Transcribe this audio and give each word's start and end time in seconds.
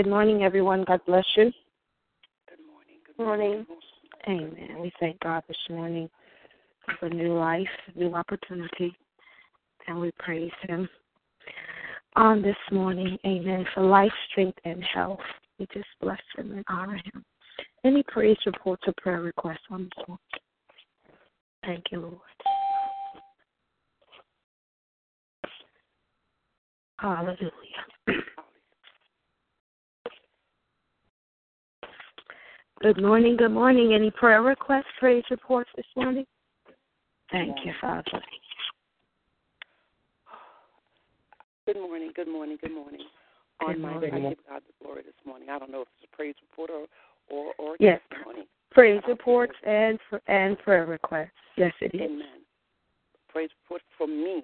Good 0.00 0.08
morning, 0.08 0.44
everyone. 0.44 0.86
God 0.88 1.02
bless 1.06 1.26
you. 1.36 1.52
Good 2.48 2.58
morning. 2.66 2.96
Good 3.06 3.22
morning. 3.22 3.66
Amen. 4.26 4.80
We 4.80 4.90
thank 4.98 5.20
God 5.20 5.42
this 5.46 5.58
morning 5.68 6.08
for 6.98 7.10
new 7.10 7.34
life, 7.34 7.68
new 7.94 8.14
opportunity, 8.14 8.96
and 9.86 10.00
we 10.00 10.10
praise 10.18 10.50
Him 10.62 10.88
on 12.16 12.40
this 12.40 12.56
morning. 12.72 13.18
Amen. 13.26 13.66
For 13.74 13.82
life, 13.82 14.10
strength, 14.30 14.56
and 14.64 14.82
health. 14.82 15.20
We 15.58 15.66
just 15.70 15.84
bless 16.00 16.22
Him 16.34 16.52
and 16.52 16.64
honor 16.70 16.98
Him. 17.12 17.22
Any 17.84 18.02
praise 18.04 18.38
reports 18.46 18.84
or 18.86 18.94
prayer 19.02 19.20
requests 19.20 19.58
on 19.70 19.82
this 19.82 20.06
morning? 20.08 20.24
Thank 21.62 21.84
you, 21.92 22.00
Lord. 22.00 22.16
Hallelujah. 26.96 27.50
Good 32.82 33.02
morning, 33.02 33.36
good 33.36 33.52
morning. 33.52 33.92
Any 33.92 34.10
prayer 34.10 34.40
requests, 34.40 34.86
praise 34.98 35.22
reports 35.30 35.68
this 35.76 35.84
morning? 35.96 36.24
Thank 37.30 37.54
you, 37.62 37.72
Father. 37.78 38.22
Good 41.66 41.76
morning. 41.76 42.10
Good 42.16 42.26
morning. 42.26 42.56
Good 42.58 42.72
morning. 42.72 43.02
Good 43.60 43.66
On 43.66 43.82
my. 43.82 43.96
I 43.96 44.00
give 44.00 44.38
God 44.48 44.62
the 44.66 44.72
glory 44.82 45.02
this 45.02 45.12
morning. 45.26 45.50
I 45.50 45.58
don't 45.58 45.70
know 45.70 45.82
if 45.82 45.88
it's 45.98 46.10
a 46.10 46.16
praise 46.16 46.34
report 46.40 46.70
or 46.70 46.86
or, 47.28 47.52
or 47.58 47.76
Yes. 47.78 48.00
testimony. 48.10 48.48
Praise 48.70 49.02
reports 49.06 49.52
and 49.62 49.98
and 50.26 50.58
prayer 50.58 50.86
requests. 50.86 51.36
Yes, 51.56 51.74
it 51.82 51.94
is. 51.94 52.00
Amen. 52.00 52.40
Praise 53.28 53.50
report 53.62 53.82
for 53.98 54.06
me 54.06 54.42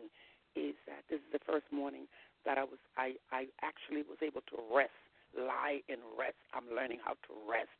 is 0.54 0.74
that 0.86 1.03
this 1.08 1.20
is 1.20 1.32
the 1.32 1.41
first 1.50 1.64
morning 1.72 2.06
that 2.44 2.58
I 2.58 2.64
was 2.64 2.78
I 2.98 3.14
I 3.32 3.47
actually 3.62 4.03
was 4.03 4.18
able 4.20 4.42
to 4.42 4.56
rest, 4.70 4.91
lie 5.36 5.80
and 5.88 6.00
rest. 6.18 6.36
I'm 6.53 6.68
learning 6.76 6.98
how 7.03 7.12
to 7.12 7.32
rest, 7.48 7.72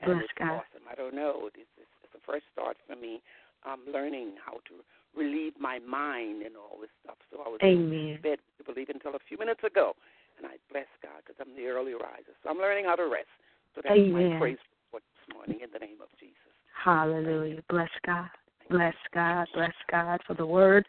and 0.00 0.12
Bless 0.12 0.24
it's 0.24 0.32
God. 0.38 0.64
awesome. 0.64 0.84
I 0.90 0.94
don't 0.94 1.14
know. 1.14 1.48
This 1.54 1.68
is 1.76 1.88
it's 2.02 2.12
the 2.12 2.24
first 2.24 2.44
start 2.52 2.76
for 2.86 2.96
me. 2.96 3.20
I'm 3.64 3.80
learning 3.92 4.40
how 4.40 4.64
to 4.72 4.80
relieve 5.16 5.52
my 5.60 5.78
mind 5.80 6.42
and 6.42 6.56
all 6.56 6.80
this 6.80 6.90
stuff. 7.04 7.16
So 7.30 7.42
I 7.44 7.48
was 7.48 7.60
Amen. 7.62 8.16
in 8.16 8.20
bed, 8.22 8.38
you 8.58 8.64
believe, 8.64 8.88
until 8.88 9.14
a 9.14 9.22
few 9.28 9.36
minutes 9.36 9.60
ago, 9.64 9.92
and 10.38 10.46
I 10.46 10.56
bless 10.72 10.88
God 11.02 11.20
because 11.24 11.36
I'm 11.40 11.54
the 11.56 11.68
early 11.68 11.92
riser. 11.92 12.32
So 12.42 12.50
I'm 12.50 12.58
learning 12.58 12.86
how 12.86 12.96
to 12.96 13.04
rest. 13.04 13.28
So 13.74 13.82
that's 13.84 13.96
Amen. 13.98 14.32
my 14.32 14.38
praise 14.38 14.58
report 14.86 15.02
this 15.04 15.34
morning 15.34 15.60
in 15.62 15.70
the 15.72 15.78
name 15.78 16.00
of 16.00 16.08
Jesus. 16.18 16.36
Hallelujah. 16.72 17.62
Bless 17.68 17.90
God. 18.06 18.30
Bless 18.70 18.94
God. 19.12 19.46
Bless 19.54 19.74
God 19.90 20.20
for 20.26 20.34
the 20.34 20.46
word 20.46 20.86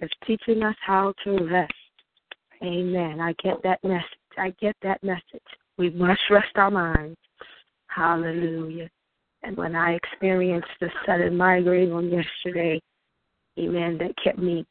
that's 0.00 0.12
teaching 0.26 0.62
us 0.62 0.76
how 0.84 1.14
to 1.24 1.44
rest. 1.50 1.72
Amen. 2.62 3.20
I 3.20 3.34
get 3.42 3.62
that 3.64 3.82
message. 3.82 4.06
I 4.38 4.54
get 4.60 4.76
that 4.82 5.02
message. 5.02 5.42
We 5.78 5.90
must 5.90 6.20
rest 6.30 6.52
our 6.54 6.70
minds. 6.70 7.18
Hallelujah. 7.94 8.88
And 9.42 9.56
when 9.56 9.74
I 9.74 9.94
experienced 9.94 10.68
the 10.80 10.88
sudden 11.04 11.36
migraine 11.36 11.92
on 11.92 12.10
yesterday, 12.10 12.80
amen, 13.58 13.98
that 13.98 14.14
kept 14.22 14.38
me 14.38 14.64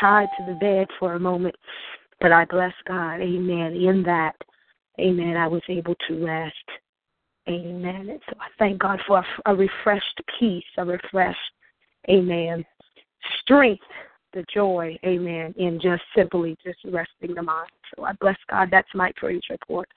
tied 0.00 0.28
to 0.38 0.46
the 0.46 0.58
bed 0.58 0.86
for 0.98 1.14
a 1.14 1.20
moment. 1.20 1.54
But 2.20 2.32
I 2.32 2.44
bless 2.44 2.72
God, 2.86 3.20
amen, 3.20 3.74
in 3.74 4.02
that, 4.04 4.34
amen, 5.00 5.36
I 5.36 5.48
was 5.48 5.62
able 5.68 5.96
to 6.08 6.24
rest. 6.24 6.54
Amen. 7.48 8.08
And 8.08 8.20
so 8.30 8.36
I 8.40 8.46
thank 8.58 8.78
God 8.78 9.00
for 9.06 9.18
a, 9.18 9.52
a 9.52 9.54
refreshed 9.54 10.20
peace, 10.38 10.64
a 10.78 10.84
refreshed, 10.84 11.38
amen, 12.08 12.64
strength, 13.40 13.84
the 14.32 14.44
joy, 14.52 14.98
amen, 15.04 15.54
in 15.58 15.78
just 15.80 16.02
simply 16.16 16.56
just 16.64 16.78
resting 16.86 17.34
the 17.34 17.42
mind. 17.42 17.70
So 17.94 18.04
I 18.04 18.12
bless 18.14 18.38
God. 18.48 18.68
That's 18.70 18.88
my 18.94 19.12
praise 19.16 19.42
report 19.50 19.88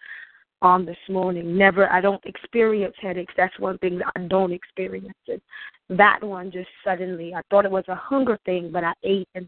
on 0.62 0.86
this 0.86 0.98
morning. 1.09 1.57
Never, 1.57 1.92
I 1.92 2.01
don't 2.01 2.24
experience 2.25 2.95
headaches. 3.00 3.33
That's 3.38 3.57
one 3.59 3.77
thing 3.80 4.00
that 4.00 4.12
I 4.15 4.21
don't 4.27 4.51
experience. 4.51 5.13
And 5.27 5.42
that 5.89 6.24
one 6.24 6.51
just 6.51 6.69
suddenly, 6.83 7.33
I 7.33 7.42
thought 7.50 7.65
it 7.65 7.71
was 7.71 7.86
a 7.88 7.95
hunger 7.95 8.39
thing, 8.45 8.71
but 8.71 8.83
I 8.83 8.94
ate 9.04 9.30
and 9.36 9.48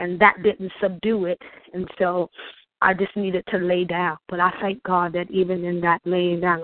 and 0.00 0.20
that 0.20 0.42
didn't 0.42 0.70
subdue 0.80 1.24
it. 1.26 1.40
And 1.74 1.88
so 1.98 2.30
I 2.80 2.94
just 2.94 3.16
needed 3.16 3.44
to 3.48 3.58
lay 3.58 3.84
down. 3.84 4.16
But 4.28 4.40
I 4.40 4.52
thank 4.60 4.82
God 4.84 5.12
that 5.14 5.30
even 5.30 5.64
in 5.64 5.80
that 5.80 6.00
laying 6.04 6.40
down, 6.40 6.62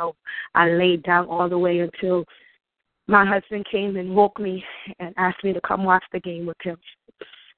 I 0.54 0.68
laid 0.70 1.02
down 1.02 1.26
all 1.26 1.48
the 1.48 1.58
way 1.58 1.80
until 1.80 2.24
my 3.06 3.26
husband 3.26 3.66
came 3.70 3.96
and 3.96 4.14
woke 4.14 4.38
me 4.38 4.64
and 5.00 5.14
asked 5.18 5.42
me 5.44 5.52
to 5.52 5.60
come 5.62 5.84
watch 5.84 6.04
the 6.12 6.20
game 6.20 6.46
with 6.46 6.56
him. 6.62 6.76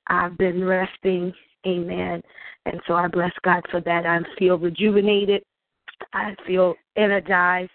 I've 0.07 0.39
been 0.39 0.65
resting, 0.65 1.33
amen. 1.67 2.23
And 2.65 2.81
so 2.87 2.95
I 2.95 3.07
bless 3.09 3.33
God 3.45 3.63
for 3.71 3.81
that. 3.83 4.07
I 4.07 4.19
feel 4.39 4.59
rejuvenated. 4.59 5.43
I 6.13 6.35
feel 6.47 6.75
energized 6.97 7.71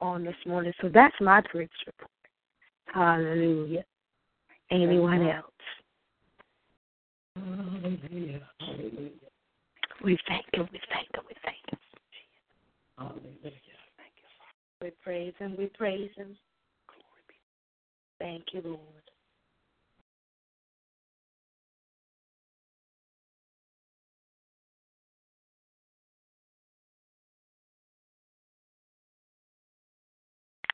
on 0.00 0.24
this 0.24 0.36
morning. 0.46 0.72
So 0.80 0.88
that's 0.92 1.14
my 1.20 1.42
praise 1.50 1.68
report. 1.86 2.10
Hallelujah. 2.86 3.84
Anyone 4.70 5.28
else? 5.28 5.44
Hallelujah. 7.36 8.42
We 10.02 10.18
thank 10.26 10.46
you, 10.54 10.66
we 10.72 10.80
thank 10.92 11.08
you, 11.14 11.22
we 11.28 11.34
thank 11.44 11.58
you. 11.70 11.78
Hallelujah. 12.98 13.52
We 14.80 14.90
praise 15.02 15.34
him, 15.38 15.56
we 15.58 15.66
praise 15.66 16.10
him. 16.16 16.36
Thank 18.18 18.44
you, 18.52 18.62
Lord. 18.64 18.80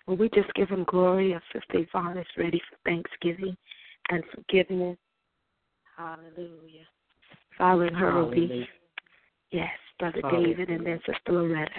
Well, 0.07 0.17
we 0.17 0.29
just 0.31 0.53
give 0.55 0.69
him 0.69 0.85
glory 0.85 1.35
as 1.35 1.43
Sister 1.53 1.79
Yvonne 1.79 2.19
is 2.19 2.27
ready 2.39 2.61
for 2.71 2.77
Thanksgiving 2.89 3.57
and 4.11 4.23
forgiveness. 4.35 4.97
Hallelujah. 5.97 6.87
Following 7.59 7.95
her 7.95 8.15
will 8.15 8.31
be, 8.31 8.69
yes, 9.51 9.69
Brother 9.99 10.21
Hallelujah. 10.23 10.57
David 10.57 10.71
and 10.71 10.87
then 10.87 11.01
Sister 11.07 11.33
Loretta. 11.33 11.71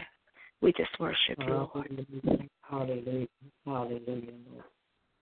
We 0.61 0.73
just 0.73 0.99
worship 0.99 1.37
you, 1.39 1.53
Lord. 1.53 1.69
Hallelujah. 1.73 2.49
Hallelujah. 2.69 3.27
Hallelujah, 3.65 4.33
Lord. 4.51 4.63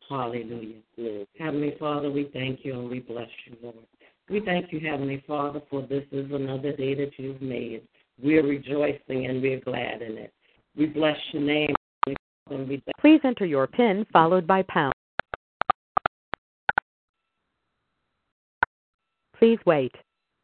Hallelujah. 0.09 1.25
Heavenly 1.37 1.75
Father, 1.79 2.09
we 2.09 2.29
thank 2.33 2.63
you 2.63 2.79
and 2.79 2.89
we 2.89 2.99
bless 3.01 3.29
you, 3.45 3.57
Lord. 3.61 3.75
We 4.29 4.39
thank 4.39 4.71
you, 4.71 4.79
Heavenly 4.79 5.23
Father, 5.27 5.61
for 5.69 5.81
this 5.83 6.05
is 6.11 6.31
another 6.31 6.75
day 6.75 6.95
that 6.95 7.11
you've 7.17 7.41
made. 7.41 7.83
We're 8.21 8.45
rejoicing 8.45 9.27
and 9.27 9.41
we're 9.41 9.59
glad 9.59 10.01
in 10.01 10.17
it. 10.17 10.33
We 10.75 10.87
bless 10.87 11.17
your 11.31 11.43
name. 11.43 11.75
Please 12.47 13.21
enter 13.24 13.45
your 13.45 13.65
PIN 13.65 14.06
followed 14.13 14.45
by 14.45 14.63
pound. 14.69 14.94
Please 19.39 19.59
wait. 19.65 19.94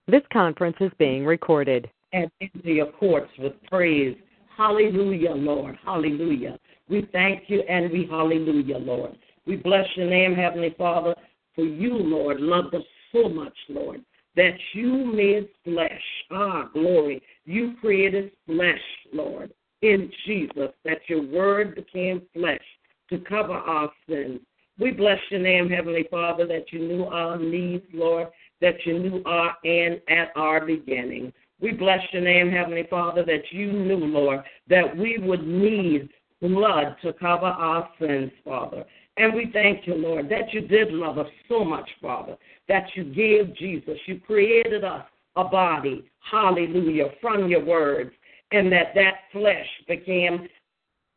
This 0.08 0.24
conference 0.34 0.78
is 0.80 0.92
being 0.98 1.26
recorded. 1.26 1.90
and 2.14 2.30
into 2.40 2.70
your 2.70 2.92
courts 2.94 3.32
with 3.40 3.54
praise. 3.70 4.18
Hallelujah, 4.58 5.32
Lord. 5.32 5.78
Hallelujah. 5.86 6.58
We 6.90 7.08
thank 7.14 7.44
you 7.48 7.62
and 7.62 7.90
we 7.92 8.06
hallelujah, 8.10 8.78
Lord. 8.78 9.16
We 9.46 9.56
bless 9.56 9.86
your 9.96 10.10
name, 10.10 10.36
Heavenly 10.36 10.76
Father, 10.78 11.16
for 11.56 11.64
you, 11.64 11.94
Lord, 11.94 12.42
loved 12.42 12.76
us 12.76 12.84
so 13.14 13.30
much, 13.30 13.56
Lord, 13.70 14.02
that 14.36 14.54
you 14.74 15.06
made 15.06 15.48
flesh. 15.64 16.02
Ah, 16.32 16.70
glory. 16.74 17.22
You 17.46 17.76
created 17.80 18.32
flesh, 18.46 18.82
Lord, 19.14 19.54
in 19.82 20.12
Jesus, 20.26 20.70
that 20.86 21.00
your 21.08 21.24
word 21.24 21.76
became 21.76 22.22
flesh 22.34 22.62
to 23.10 23.20
cover 23.20 23.54
our 23.54 23.92
sins. 24.08 24.40
We 24.80 24.92
bless 24.92 25.20
your 25.30 25.42
name, 25.42 25.70
Heavenly 25.70 26.08
Father, 26.10 26.48
that 26.48 26.72
you 26.72 26.80
knew 26.80 27.04
our 27.06 27.38
needs, 27.38 27.86
Lord, 27.94 28.28
that 28.62 28.76
you 28.86 29.00
knew 29.00 29.22
our 29.26 29.56
end 29.66 30.02
at 30.08 30.32
our 30.36 30.66
beginning. 30.66 31.34
We 31.60 31.72
bless 31.72 32.00
your 32.12 32.24
name, 32.24 32.50
Heavenly 32.50 32.88
Father, 32.90 33.24
that 33.26 33.44
you 33.52 33.72
knew, 33.72 33.98
Lord, 33.98 34.42
that 34.68 34.96
we 34.98 35.18
would 35.20 35.46
need 35.46 36.10
blood 36.42 36.96
to 37.04 37.14
cover 37.14 37.46
our 37.46 37.88
sins, 38.00 38.32
Father. 38.44 38.84
And 39.18 39.34
we 39.34 39.52
thank 39.54 39.86
you, 39.86 39.96
Lord, 39.96 40.30
that 40.30 40.54
you 40.54 40.62
did 40.62 40.92
love 40.92 41.18
us 41.20 41.28
so 41.48 41.64
much, 41.64 41.88
Father, 42.02 42.36
that 42.68 42.86
you 42.96 43.04
gave 43.04 43.56
Jesus. 43.56 43.98
You 44.08 44.20
created 44.20 44.84
us 44.84 45.06
a 45.36 45.44
body, 45.44 46.10
hallelujah, 46.32 47.10
from 47.22 47.48
your 47.48 47.64
words, 47.64 48.12
and 48.52 48.72
that 48.72 48.94
that 48.96 49.16
flesh 49.32 49.68
became 49.88 50.48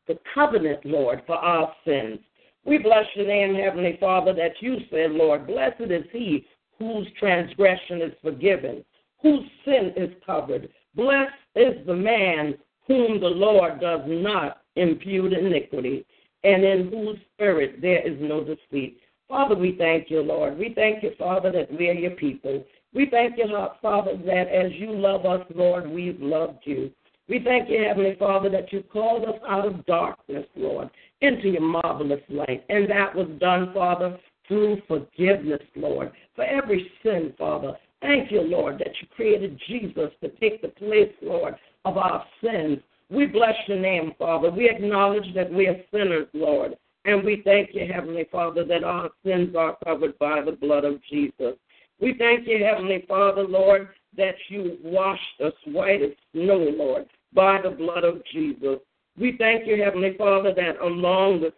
the 0.07 0.19
covenant, 0.35 0.85
Lord, 0.85 1.23
for 1.27 1.37
our 1.37 1.73
sins. 1.85 2.19
We 2.65 2.79
bless 2.79 3.05
your 3.15 3.27
name, 3.27 3.55
Heavenly 3.55 3.97
Father, 4.01 4.33
that 4.35 4.53
you 4.61 4.79
said, 4.91 5.13
Lord, 5.13 5.47
blessed 5.47 5.91
is 5.91 6.05
he 6.13 6.47
whose 6.79 7.07
transgression 7.19 8.03
is 8.03 8.13
forgiven, 8.23 8.85
whose 9.23 9.45
sin 9.65 9.93
is 9.97 10.11
covered. 10.25 10.69
Blessed 10.95 11.33
is 11.57 11.87
the 11.87 11.95
man 11.95 12.55
whom 12.87 13.21
the 13.21 13.27
Lord 13.27 13.81
does 13.81 14.03
not 14.07 14.63
impute 14.77 15.33
iniquity, 15.33 16.05
and 16.43 16.65
in 16.65 16.91
whose 16.91 17.19
spirit 17.35 17.81
there 17.81 18.07
is 18.07 18.19
no 18.21 18.45
deceit. 18.45 18.99
Father, 19.29 19.55
we 19.55 19.77
thank 19.79 20.11
you, 20.11 20.21
Lord. 20.21 20.59
We 20.59 20.75
thank 20.75 21.03
you, 21.03 21.13
Father, 21.19 21.51
that 21.53 21.73
we 21.77 21.89
are 21.89 21.95
your 21.95 22.11
people. 22.13 22.65
We 22.93 23.09
thank 23.11 23.39
you, 23.39 23.47
Father, 23.81 24.17
that 24.27 24.49
as 24.49 24.73
you 24.75 24.93
love 24.93 25.25
us, 25.25 25.45
Lord, 25.55 25.89
we've 25.89 26.21
loved 26.21 26.61
you. 26.65 26.91
We 27.29 27.41
thank 27.43 27.71
you, 27.71 27.82
Heavenly 27.82 28.17
Father, 28.19 28.50
that 28.50 28.73
you 28.73 28.82
called 28.82 29.25
us 29.25 29.41
out 29.49 29.67
of 29.67 29.85
darkness, 29.87 30.44
Lord, 30.56 30.91
into 31.23 31.49
your 31.49 31.62
marvelous 31.62 32.21
light. 32.29 32.65
And 32.69 32.88
that 32.91 33.15
was 33.15 33.29
done, 33.41 33.73
Father, 33.73 34.19
through 34.47 34.82
forgiveness, 34.87 35.62
Lord, 35.75 36.12
for 36.37 36.44
every 36.44 36.91
sin, 37.03 37.32
Father. 37.38 37.76
Thank 38.03 38.31
you, 38.31 38.43
Lord, 38.43 38.79
that 38.79 38.93
you 39.00 39.09
created 39.17 39.59
Jesus 39.67 40.11
to 40.23 40.29
take 40.41 40.61
the 40.61 40.69
place, 40.69 41.12
Lord, 41.23 41.55
of 41.87 41.97
our 41.97 42.25
sins. 42.43 42.79
We 43.09 43.27
bless 43.27 43.55
your 43.67 43.79
name, 43.79 44.12
Father. 44.19 44.50
We 44.50 44.69
acknowledge 44.69 45.35
that 45.35 45.50
we 45.50 45.67
are 45.67 45.77
sinners, 45.91 46.29
Lord. 46.35 46.77
And 47.06 47.25
we 47.25 47.43
thank 47.44 47.70
you, 47.75 47.87
Heavenly 47.91 48.27
Father, 48.31 48.65
that 48.65 48.85
our 48.85 49.11
sins 49.25 49.55
are 49.56 49.77
covered 49.85 50.19
by 50.19 50.43
the 50.43 50.53
blood 50.53 50.85
of 50.85 51.03
Jesus. 51.11 51.55
We 52.00 52.14
thank 52.19 52.46
you, 52.46 52.64
Heavenly 52.64 53.05
Father, 53.08 53.43
Lord, 53.43 53.88
that 54.17 54.35
you 54.49 54.79
washed 54.82 55.41
us 55.44 55.52
white 55.67 56.02
as 56.02 56.11
snow, 56.32 56.58
Lord, 56.76 57.06
by 57.32 57.61
the 57.62 57.70
blood 57.70 58.05
of 58.05 58.23
Jesus. 58.32 58.79
We 59.19 59.37
thank 59.38 59.67
you, 59.67 59.82
Heavenly 59.82 60.17
Father, 60.17 60.52
that 60.55 60.81
along 60.81 61.41
with 61.41 61.55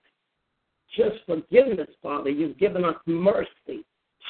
just 0.96 1.16
forgiveness, 1.26 1.88
Father, 2.02 2.30
you've 2.30 2.58
given 2.58 2.84
us 2.84 2.96
mercy. 3.06 3.84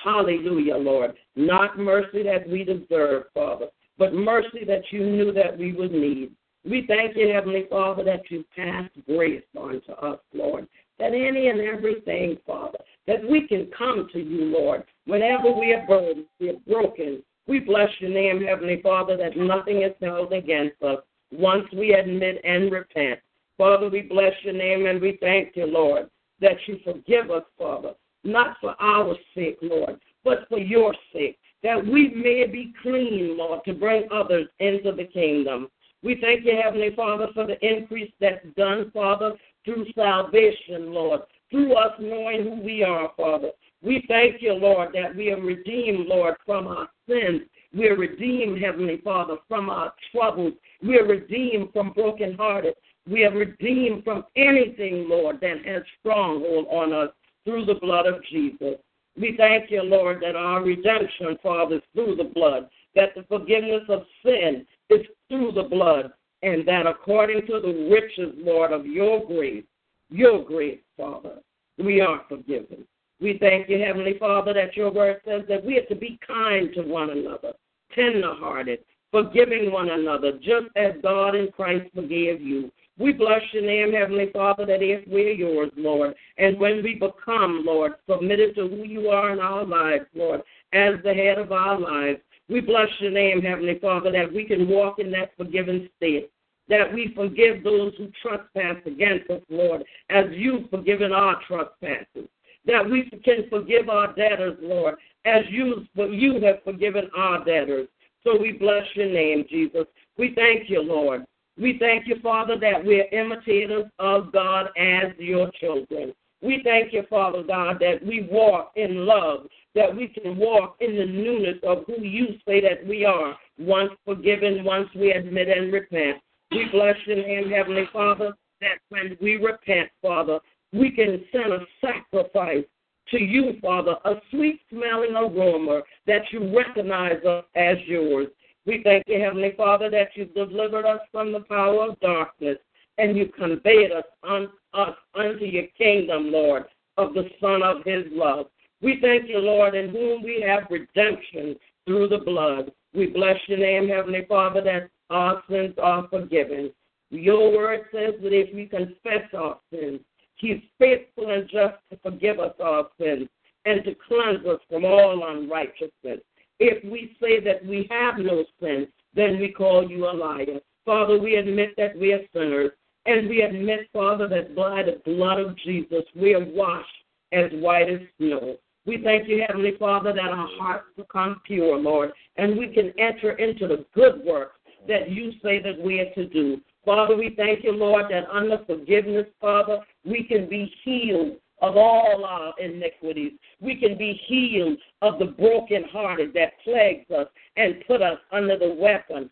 Hallelujah, 0.05 0.77
Lord. 0.77 1.15
Not 1.35 1.79
mercy 1.79 2.23
that 2.23 2.49
we 2.49 2.65
deserve, 2.65 3.25
Father, 3.35 3.67
but 3.99 4.15
mercy 4.15 4.65
that 4.67 4.83
you 4.91 5.01
knew 5.01 5.33
that 5.33 5.59
we 5.59 5.73
would 5.73 5.93
need. 5.93 6.33
We 6.65 6.85
thank 6.87 7.17
you, 7.17 7.29
Heavenly 7.29 7.67
Father, 7.71 8.05
that 8.05 8.31
you 8.31 8.45
passed 8.57 8.95
grace 9.07 9.43
on 9.57 9.81
to 9.87 9.97
us, 9.99 10.19
Lord. 10.35 10.67
That 10.99 11.13
any 11.13 11.49
and 11.49 11.61
everything, 11.61 12.39
Father, 12.47 12.79
that 13.07 13.29
we 13.29 13.47
can 13.47 13.71
come 13.77 14.09
to 14.13 14.19
you, 14.19 14.45
Lord, 14.47 14.85
whenever 15.05 15.53
we 15.53 15.73
are 15.75 15.87
burdened, 15.87 16.25
we 16.41 16.51
are 16.51 16.61
broken. 16.67 17.23
We 17.47 17.61
bless 17.61 17.91
your 18.01 18.11
name, 18.11 18.43
Heavenly 18.43 18.81
Father, 18.83 19.17
that 19.19 19.37
nothing 19.37 19.83
is 19.83 19.93
held 20.01 20.33
against 20.33 20.83
us 20.83 20.99
once 21.31 21.67
we 21.73 21.93
admit 21.93 22.41
and 22.45 22.73
repent. 22.73 23.21
Father, 23.59 23.89
we 23.89 24.03
bless 24.03 24.33
your 24.43 24.55
name 24.55 24.87
and 24.87 25.01
we 25.01 25.19
thank 25.21 25.55
you, 25.55 25.67
Lord, 25.67 26.09
that 26.41 26.57
you 26.67 26.79
forgive 26.85 27.31
us, 27.31 27.45
Father, 27.59 27.93
not 28.25 28.57
for 28.61 28.75
our 28.81 29.15
sake, 29.35 29.59
Lord, 29.63 29.99
but 30.25 30.49
for 30.49 30.59
your 30.59 30.95
sake, 31.13 31.39
that 31.63 31.85
we 31.85 32.11
may 32.11 32.47
be 32.47 32.73
clean, 32.83 33.37
Lord, 33.37 33.61
to 33.65 33.75
bring 33.75 34.09
others 34.13 34.49
into 34.59 34.93
the 34.93 35.05
kingdom. 35.05 35.69
We 36.03 36.19
thank 36.21 36.45
you, 36.45 36.61
Heavenly 36.63 36.95
Father, 36.95 37.29
for 37.33 37.47
the 37.47 37.59
increase 37.67 38.13
that's 38.21 38.45
done, 38.57 38.91
Father, 38.93 39.33
through 39.67 39.85
salvation, 39.95 40.95
Lord, 40.95 41.21
through 41.51 41.75
us 41.75 41.93
knowing 42.01 42.45
who 42.45 42.63
we 42.63 42.83
are, 42.83 43.11
Father. 43.19 43.51
We 43.83 44.05
thank 44.09 44.41
you, 44.41 44.55
Lord, 44.55 44.95
that 44.95 45.15
we 45.15 45.31
are 45.33 45.41
redeemed, 45.41 46.07
Lord, 46.07 46.37
from 46.47 46.67
our 46.67 46.89
sins. 47.07 47.43
We 47.75 47.89
are 47.89 47.97
redeemed, 47.97 48.63
Heavenly 48.63 49.03
Father, 49.05 49.37
from 49.49 49.69
our 49.69 49.93
troubles. 50.11 50.55
We 50.83 50.99
are 50.99 51.07
redeemed 51.07 51.73
from 51.75 51.93
brokenhearted. 51.93 52.75
We 53.09 53.25
are 53.25 53.37
redeemed 53.37 54.05
from 54.05 54.25
anything, 54.35 55.09
Lord, 55.09 55.41
that 55.43 55.65
has 55.67 55.83
stronghold 56.01 56.67
on 56.71 56.93
us 56.93 57.11
through 57.45 57.67
the 57.67 57.75
blood 57.75 58.07
of 58.07 58.25
Jesus. 58.31 58.77
We 59.19 59.35
thank 59.37 59.71
you, 59.71 59.83
Lord, 59.83 60.23
that 60.23 60.37
our 60.37 60.63
redemption, 60.63 61.39
Father, 61.43 61.77
is 61.77 61.83
through 61.95 62.17
the 62.17 62.31
blood, 62.35 62.69
that 62.95 63.15
the 63.15 63.25
forgiveness 63.25 63.85
of 63.89 64.03
sin 64.25 64.67
is 64.91 65.07
through 65.29 65.53
the 65.53 65.63
blood, 65.63 66.13
and 66.43 66.67
that 66.67 66.87
according 66.87 67.47
to 67.47 67.61
the 67.61 67.89
riches, 67.91 68.35
Lord, 68.39 68.73
of 68.73 68.87
your 68.87 69.25
grace, 69.27 69.65
your 70.11 70.45
grace, 70.45 70.81
Father, 70.97 71.39
we 71.79 72.01
are 72.01 72.23
forgiven. 72.29 72.87
We 73.21 73.39
thank 73.39 73.69
you, 73.69 73.79
Heavenly 73.79 74.19
Father, 74.19 74.53
that 74.55 74.77
your 74.77 74.93
word 74.93 75.21
says 75.27 75.43
that 75.49 75.65
we 75.65 75.79
are 75.79 75.87
to 75.87 75.95
be 75.95 76.19
kind 76.27 76.73
to 76.75 76.83
one 76.83 77.11
another, 77.11 77.53
tenderhearted, 77.95 78.81
forgiving 79.11 79.73
one 79.73 79.91
another, 79.91 80.33
just 80.33 80.67
as 80.77 80.93
God 81.03 81.35
in 81.35 81.51
Christ 81.53 81.87
forgave 81.95 82.41
you. 82.41 82.71
We 82.99 83.13
bless 83.13 83.43
your 83.53 83.63
name, 83.63 83.93
Heavenly 83.93 84.31
Father, 84.33 84.67
that 84.67 84.83
if 84.83 85.07
we're 85.09 85.33
yours, 85.33 85.71
Lord, 85.77 86.15
and 86.39 86.59
when 86.59 86.83
we 86.83 86.95
become, 86.95 87.63
Lord, 87.65 87.93
submitted 88.09 88.55
to 88.57 88.69
who 88.69 88.85
you 88.85 89.09
are 89.09 89.33
in 89.33 89.39
our 89.39 89.65
lives, 89.65 90.07
Lord, 90.15 90.43
as 90.73 90.95
the 91.05 91.15
head 91.15 91.39
of 91.39 91.53
our 91.53 91.79
lives, 91.79 92.21
we 92.49 92.61
bless 92.61 92.89
your 93.01 93.11
name, 93.11 93.43
Heavenly 93.43 93.79
Father, 93.81 94.13
that 94.13 94.33
we 94.33 94.45
can 94.45 94.69
walk 94.69 94.99
in 94.99 95.11
that 95.13 95.33
forgiven 95.37 95.89
state, 95.97 96.31
that 96.69 96.93
we 96.93 97.13
forgive 97.15 97.65
those 97.65 97.93
who 97.99 98.11
trespass 98.23 98.77
against 98.87 99.31
us, 99.31 99.43
Lord, 99.49 99.85
as 100.11 100.27
you've 100.31 100.71
forgiven 100.71 101.13
our 101.13 101.41
trespasses, 101.47 102.29
that 102.65 102.89
we 102.89 103.11
can 103.25 103.49
forgive 103.51 103.89
our 103.89 104.13
debtors, 104.15 104.57
Lord, 104.61 104.97
as 105.25 105.45
you, 105.51 105.87
you 105.95 106.41
have 106.43 106.63
forgiven 106.65 107.11
our 107.17 107.45
debtors. 107.45 107.89
So 108.25 108.37
we 108.41 108.53
bless 108.53 108.85
your 108.95 109.07
name, 109.07 109.45
Jesus. 109.49 109.85
We 110.19 110.33
thank 110.35 110.69
you, 110.69 110.83
Lord. 110.83 111.25
We 111.59 111.79
thank 111.79 112.07
you, 112.07 112.17
Father, 112.23 112.59
that 112.59 112.85
we're 112.85 113.09
imitators 113.13 113.87
of 113.99 114.33
God 114.33 114.67
as 114.77 115.13
your 115.19 115.51
children. 115.59 116.13
We 116.43 116.61
thank 116.63 116.93
you, 116.93 117.05
Father 117.09 117.43
God, 117.43 117.79
that 117.81 118.05
we 118.05 118.29
walk 118.31 118.73
in 118.77 119.07
love, 119.07 119.47
that 119.77 119.95
we 119.95 120.09
can 120.09 120.37
walk 120.39 120.77
in 120.81 120.97
the 120.97 121.05
newness 121.05 121.59
of 121.63 121.85
who 121.87 122.03
you 122.03 122.29
say 122.49 122.61
that 122.63 122.85
we 122.85 123.05
are, 123.05 123.37
once 123.59 123.93
forgiven, 124.05 124.65
once 124.65 124.89
we 124.97 125.13
admit 125.13 125.49
and 125.49 125.73
repent. 125.73 126.17
We 126.51 126.67
bless 126.73 126.97
your 127.07 127.19
name, 127.19 127.51
Heavenly 127.51 127.89
Father, 127.93 128.33
that 128.63 128.79
when 128.89 129.17
we 129.21 129.37
repent, 129.37 129.91
Father, 130.01 130.41
we 130.73 130.91
can 130.91 131.23
send 131.31 131.53
a 131.53 131.61
sacrifice 131.81 132.65
to 133.11 133.23
you, 133.23 133.59
Father, 133.61 133.97
a 134.07 134.15
sweet 134.31 134.61
smelling 134.71 135.15
aroma 135.15 135.83
that 136.07 136.23
you 136.33 136.57
recognize 136.57 137.23
us 137.25 137.45
as 137.55 137.77
yours. 137.87 138.29
We 138.65 138.83
thank 138.83 139.05
you, 139.07 139.21
Heavenly 139.21 139.53
Father, 139.57 139.91
that 139.91 140.09
you 140.15 140.25
delivered 140.25 140.87
us 140.87 141.01
from 141.13 141.33
the 141.33 141.41
power 141.41 141.91
of 141.91 142.01
darkness 142.01 142.57
and 142.99 143.17
you 143.17 143.27
conveyed 143.27 143.93
us, 143.93 144.05
un, 144.23 144.49
us 144.73 144.97
unto 145.15 145.45
your 145.45 145.67
kingdom, 145.77 146.33
Lord, 146.33 146.65
of 146.97 147.13
the 147.13 147.29
Son 147.41 147.63
of 147.63 147.85
his 147.85 148.07
love. 148.11 148.47
We 148.83 148.99
thank 149.01 149.29
you, 149.29 149.39
Lord, 149.39 149.75
in 149.75 149.89
whom 149.91 150.23
we 150.23 150.45
have 150.47 150.71
redemption 150.71 151.57
through 151.87 152.09
the 152.09 152.19
blood. 152.19 152.73
We 152.95 153.07
bless 153.07 153.37
your 153.47 153.59
name, 153.59 153.89
Heavenly 153.89 154.27
Father, 154.29 154.61
that 154.63 154.91
our 155.11 155.43
sins 155.49 155.75
are 155.83 156.07
forgiven. 156.09 156.73
Your 157.11 157.53
word 157.53 157.87
says 157.93 158.15
that 158.23 158.33
if 158.33 158.55
we 158.55 158.67
confess 158.67 159.33
our 159.37 159.59
sins, 159.71 160.01
He's 160.37 160.61
faithful 160.79 161.31
and 161.31 161.49
just 161.49 161.77
to 161.91 161.97
forgive 162.03 162.39
us 162.41 162.55
our 162.63 162.89
sins 163.01 163.29
and 163.65 163.83
to 163.85 163.95
cleanse 164.07 164.45
us 164.47 164.61
from 164.69 164.85
all 164.85 165.29
unrighteousness. 165.29 166.21
If 166.59 166.85
we 166.85 167.17
say 167.21 167.41
that 167.41 167.65
we 167.65 167.87
have 167.91 168.19
no 168.19 168.45
sin, 168.61 168.89
then 169.15 169.39
we 169.41 169.53
call 169.53 169.89
you 169.89 170.07
a 170.07 170.13
liar. 170.13 170.61
Father, 170.85 171.19
we 171.19 171.37
admit 171.37 171.75
that 171.77 171.99
we 171.99 172.13
are 172.13 172.21
sinners, 172.33 172.73
and 173.07 173.29
we 173.29 173.43
admit, 173.43 173.89
Father, 173.93 174.29
that 174.29 174.55
by 174.55 174.83
the 174.83 175.01
blood 175.05 175.39
of 175.39 175.57
Jesus 175.59 176.05
we 176.15 176.35
are 176.35 176.45
washed 176.45 176.87
as 177.33 177.51
white 177.55 177.91
as 177.91 178.01
snow. 178.19 178.57
We 178.87 179.03
thank 179.03 179.29
you, 179.29 179.45
Heavenly 179.47 179.77
Father, 179.79 180.13
that 180.13 180.29
our 180.29 180.49
hearts 180.59 180.87
become 180.97 181.41
pure, 181.45 181.77
Lord, 181.77 182.13
and 182.37 182.57
we 182.57 182.69
can 182.69 182.93
enter 182.99 183.33
into 183.33 183.67
the 183.67 183.85
good 183.95 184.25
work 184.25 184.53
that 184.87 185.11
you 185.11 185.33
say 185.43 185.61
that 185.61 185.79
we 185.79 185.99
are 186.01 186.15
to 186.15 186.27
do. 186.29 186.61
Father, 186.85 187.17
we 187.17 187.35
thank 187.37 187.65
you, 187.65 187.73
Lord, 187.73 188.07
that 188.11 188.29
under 188.31 188.59
forgiveness, 188.65 189.27
Father, 189.41 189.81
we 190.05 190.23
can 190.23 190.49
be 190.49 190.73
healed 190.85 191.33
of 191.63 191.77
all 191.77 192.25
our 192.25 192.55
iniquities. 192.61 193.33
We 193.61 193.75
can 193.77 193.99
be 193.99 194.21
healed 194.27 194.79
of 195.03 195.19
the 195.19 195.25
brokenhearted 195.25 196.33
that 196.35 196.53
plagues 196.63 197.11
us 197.11 197.27
and 197.57 197.83
put 197.89 198.03
us 198.03 198.19
under 198.31 198.57
the 198.57 198.77
weapon 198.79 199.31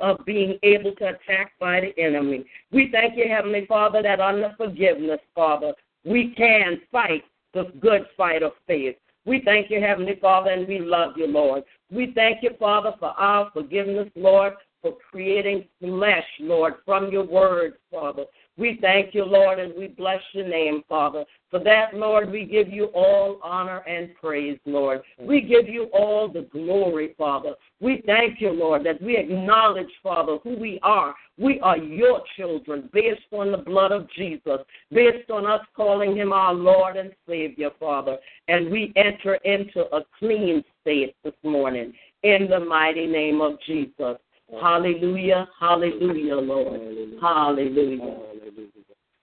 of 0.00 0.24
being 0.24 0.58
able 0.62 0.92
to 0.96 1.08
attack 1.08 1.52
by 1.60 1.80
the 1.80 2.02
enemy. 2.02 2.44
We 2.72 2.88
thank 2.90 3.16
you, 3.16 3.26
Heavenly 3.28 3.66
Father, 3.66 4.02
that 4.02 4.18
under 4.18 4.54
forgiveness, 4.56 5.20
Father, 5.34 5.74
we 6.04 6.34
can 6.36 6.80
fight 6.90 7.22
the 7.54 7.72
good 7.80 8.06
fight 8.16 8.42
of 8.42 8.52
faith. 8.66 8.96
We 9.26 9.40
thank 9.44 9.70
you, 9.70 9.80
Heavenly 9.80 10.18
Father, 10.20 10.50
and 10.50 10.68
we 10.68 10.80
love 10.80 11.12
you, 11.16 11.26
Lord. 11.26 11.64
We 11.90 12.12
thank 12.14 12.42
you, 12.42 12.50
Father, 12.58 12.92
for 12.98 13.08
our 13.10 13.50
forgiveness, 13.52 14.10
Lord, 14.16 14.54
for 14.82 14.96
creating 15.10 15.64
flesh, 15.80 16.26
Lord, 16.40 16.74
from 16.84 17.10
your 17.10 17.24
word, 17.24 17.74
Father. 17.90 18.24
We 18.56 18.78
thank 18.80 19.14
you, 19.14 19.24
Lord, 19.24 19.58
and 19.58 19.72
we 19.76 19.88
bless 19.88 20.20
your 20.32 20.46
name, 20.46 20.82
Father. 20.88 21.24
For 21.50 21.58
that, 21.60 21.94
Lord, 21.94 22.30
we 22.30 22.44
give 22.44 22.68
you 22.68 22.86
all 22.94 23.40
honor 23.42 23.78
and 23.88 24.14
praise, 24.14 24.58
Lord. 24.64 25.02
We 25.18 25.40
give 25.40 25.68
you 25.68 25.84
all 25.92 26.28
the 26.28 26.48
glory, 26.52 27.14
Father. 27.18 27.54
We 27.80 28.02
thank 28.06 28.40
you, 28.40 28.50
Lord, 28.50 28.84
that 28.86 29.02
we 29.02 29.16
acknowledge, 29.16 29.90
Father, 30.02 30.38
who 30.42 30.56
we 30.56 30.78
are. 30.82 31.14
We 31.36 31.58
are 31.60 31.76
your 31.76 32.22
children 32.36 32.88
based 32.92 33.22
on 33.32 33.50
the 33.50 33.58
blood 33.58 33.90
of 33.90 34.08
Jesus, 34.12 34.58
based 34.92 35.30
on 35.30 35.46
us 35.46 35.60
calling 35.76 36.16
him 36.16 36.32
our 36.32 36.54
Lord 36.54 36.96
and 36.96 37.12
Savior, 37.28 37.70
Father. 37.80 38.18
And 38.46 38.70
we 38.70 38.92
enter 38.94 39.34
into 39.36 39.82
a 39.94 40.02
clean 40.18 40.62
state 40.80 41.16
this 41.24 41.34
morning 41.42 41.92
in 42.22 42.48
the 42.48 42.60
mighty 42.60 43.06
name 43.06 43.40
of 43.40 43.60
Jesus. 43.66 44.16
Hallelujah, 44.60 45.48
hallelujah, 45.58 46.36
Lord. 46.36 46.80
Hallelujah. 47.20 48.33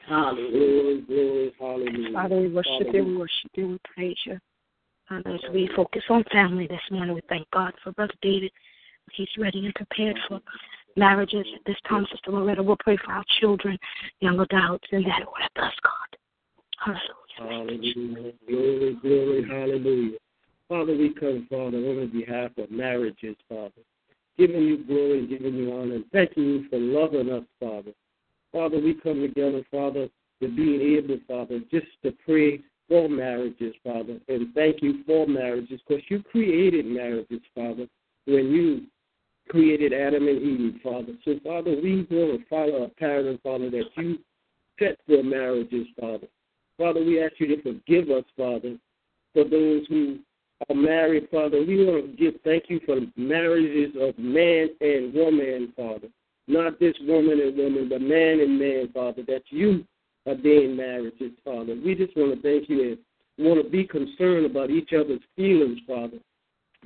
Hallelujah. 0.08 1.02
Glory, 1.04 1.54
hallelujah. 1.60 2.14
Father, 2.14 2.36
we 2.42 2.50
worship 2.50 2.72
hallelujah. 2.72 2.94
you, 2.94 3.06
we 3.06 3.18
worship 3.18 3.52
you, 3.56 3.68
we 3.68 3.80
praise 3.96 4.18
you. 4.26 4.40
And 5.10 5.28
as 5.28 5.40
we 5.54 5.70
focus 5.76 6.04
on 6.10 6.24
family 6.32 6.68
this 6.68 6.82
morning, 6.90 7.16
we 7.16 7.22
thank 7.28 7.50
God 7.52 7.74
for 7.84 7.92
Brother 7.92 8.14
David. 8.22 8.52
He's 9.12 9.28
ready 9.38 9.66
and 9.66 9.76
prepared 9.76 10.18
for 10.28 10.40
marriages. 10.96 11.46
At 11.56 11.66
this 11.66 11.76
time, 11.88 12.06
Sister 12.12 12.32
Loretta 12.32 12.64
will 12.64 12.78
pray 12.80 12.98
for 12.98 13.12
our 13.12 13.26
children, 13.40 13.78
young 14.22 14.40
adults, 14.40 14.88
and 14.92 15.06
that 15.06 15.28
order. 15.28 15.48
Bless 15.56 15.74
God. 15.84 16.98
Hallelujah. 17.38 17.86
Hallelujah. 17.94 18.34
Glory, 18.48 18.94
glory, 19.02 19.48
hallelujah. 19.50 20.18
Father, 20.70 20.96
we 20.96 21.14
come, 21.14 21.48
Father, 21.50 21.78
on 21.78 22.10
behalf 22.14 22.52
of 22.58 22.72
marriages, 22.72 23.36
Father 23.50 23.72
giving 24.38 24.64
you 24.64 24.84
glory 24.86 25.20
and 25.20 25.30
giving 25.30 25.56
you 25.56 25.72
honor 25.72 25.96
and 25.96 26.06
thanking 26.12 26.44
you 26.44 26.70
for 26.70 26.80
loving 26.80 27.30
us, 27.32 27.44
Father. 27.60 27.92
Father, 28.52 28.80
we 28.80 28.94
come 28.94 29.22
together, 29.22 29.64
Father, 29.72 30.08
to 30.42 30.48
being 30.48 30.82
able, 30.98 31.18
Father, 31.28 31.60
just 31.72 31.88
to 32.04 32.12
pray 32.26 32.62
for 32.90 33.08
marriages, 33.08 33.74
Father, 33.84 34.18
and 34.28 34.54
thank 34.54 34.82
you 34.82 35.04
for 35.06 35.26
marriages 35.26 35.80
because 35.88 36.04
you 36.10 36.22
created 36.24 36.86
marriages, 36.86 37.42
Father, 37.56 37.88
when 38.26 38.52
you 38.52 38.82
created 39.50 39.94
Adam 39.94 40.28
and 40.28 40.42
Eve, 40.42 40.82
Father. 40.84 41.14
So, 41.26 41.40
Father, 41.44 41.76
we 41.82 42.06
to 42.10 42.40
follow 42.50 42.84
a 42.84 42.90
pattern, 42.90 43.40
Father, 43.44 43.70
that 43.70 43.86
you 43.96 44.18
set 44.80 44.98
for 45.08 45.24
marriages, 45.24 45.88
Father. 46.00 46.28
Father, 46.78 47.04
we 47.04 47.24
ask 47.24 47.34
you 47.38 47.48
to 47.48 47.62
forgive 47.62 48.10
us, 48.10 48.24
Father, 48.36 48.78
for 49.34 49.44
those 49.44 49.86
who 49.88 50.20
are 50.70 50.76
married, 50.76 51.28
Father. 51.32 51.64
We 51.64 51.86
want 51.86 52.12
to 52.12 52.18
give 52.18 52.42
thank 52.44 52.66
you 52.70 52.80
for 52.86 53.00
marriages 53.16 53.96
of 54.00 54.18
man 54.18 54.70
and 54.80 55.14
woman, 55.14 55.74
Father. 55.76 56.08
Not 56.52 56.82
this 56.82 56.96
woman 57.08 57.40
and 57.40 57.56
woman, 57.58 57.88
but 57.88 58.02
man 58.02 58.42
and 58.42 58.60
man, 58.60 58.90
Father, 58.94 59.24
that 59.26 59.44
you 59.52 59.86
ordained 60.28 60.76
marriages, 60.76 61.32
Father. 61.46 61.78
We 61.82 61.96
just 61.96 62.14
want 62.18 62.36
to 62.36 62.42
thank 62.42 62.68
you 62.68 62.98
and 63.38 63.48
want 63.48 63.64
to 63.64 63.70
be 63.70 63.86
concerned 63.86 64.46
about 64.46 64.70
each 64.70 64.92
other's 64.92 65.22
feelings, 65.38 65.80
Father. 65.88 66.18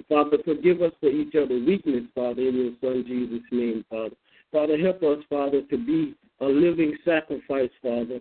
Father, 0.07 0.37
forgive 0.45 0.83
us 0.83 0.91
for 0.99 1.09
each 1.09 1.33
other's 1.33 1.65
weakness, 1.65 2.03
Father, 2.13 2.43
in 2.43 2.55
your 2.55 2.71
Son 2.79 3.03
Jesus' 3.07 3.41
name, 3.51 3.83
Father. 3.89 4.15
Father, 4.51 4.77
help 4.77 5.01
us, 5.01 5.23
Father, 5.31 5.63
to 5.63 5.77
be 5.77 6.13
a 6.41 6.45
living 6.45 6.95
sacrifice, 7.03 7.71
Father, 7.81 8.19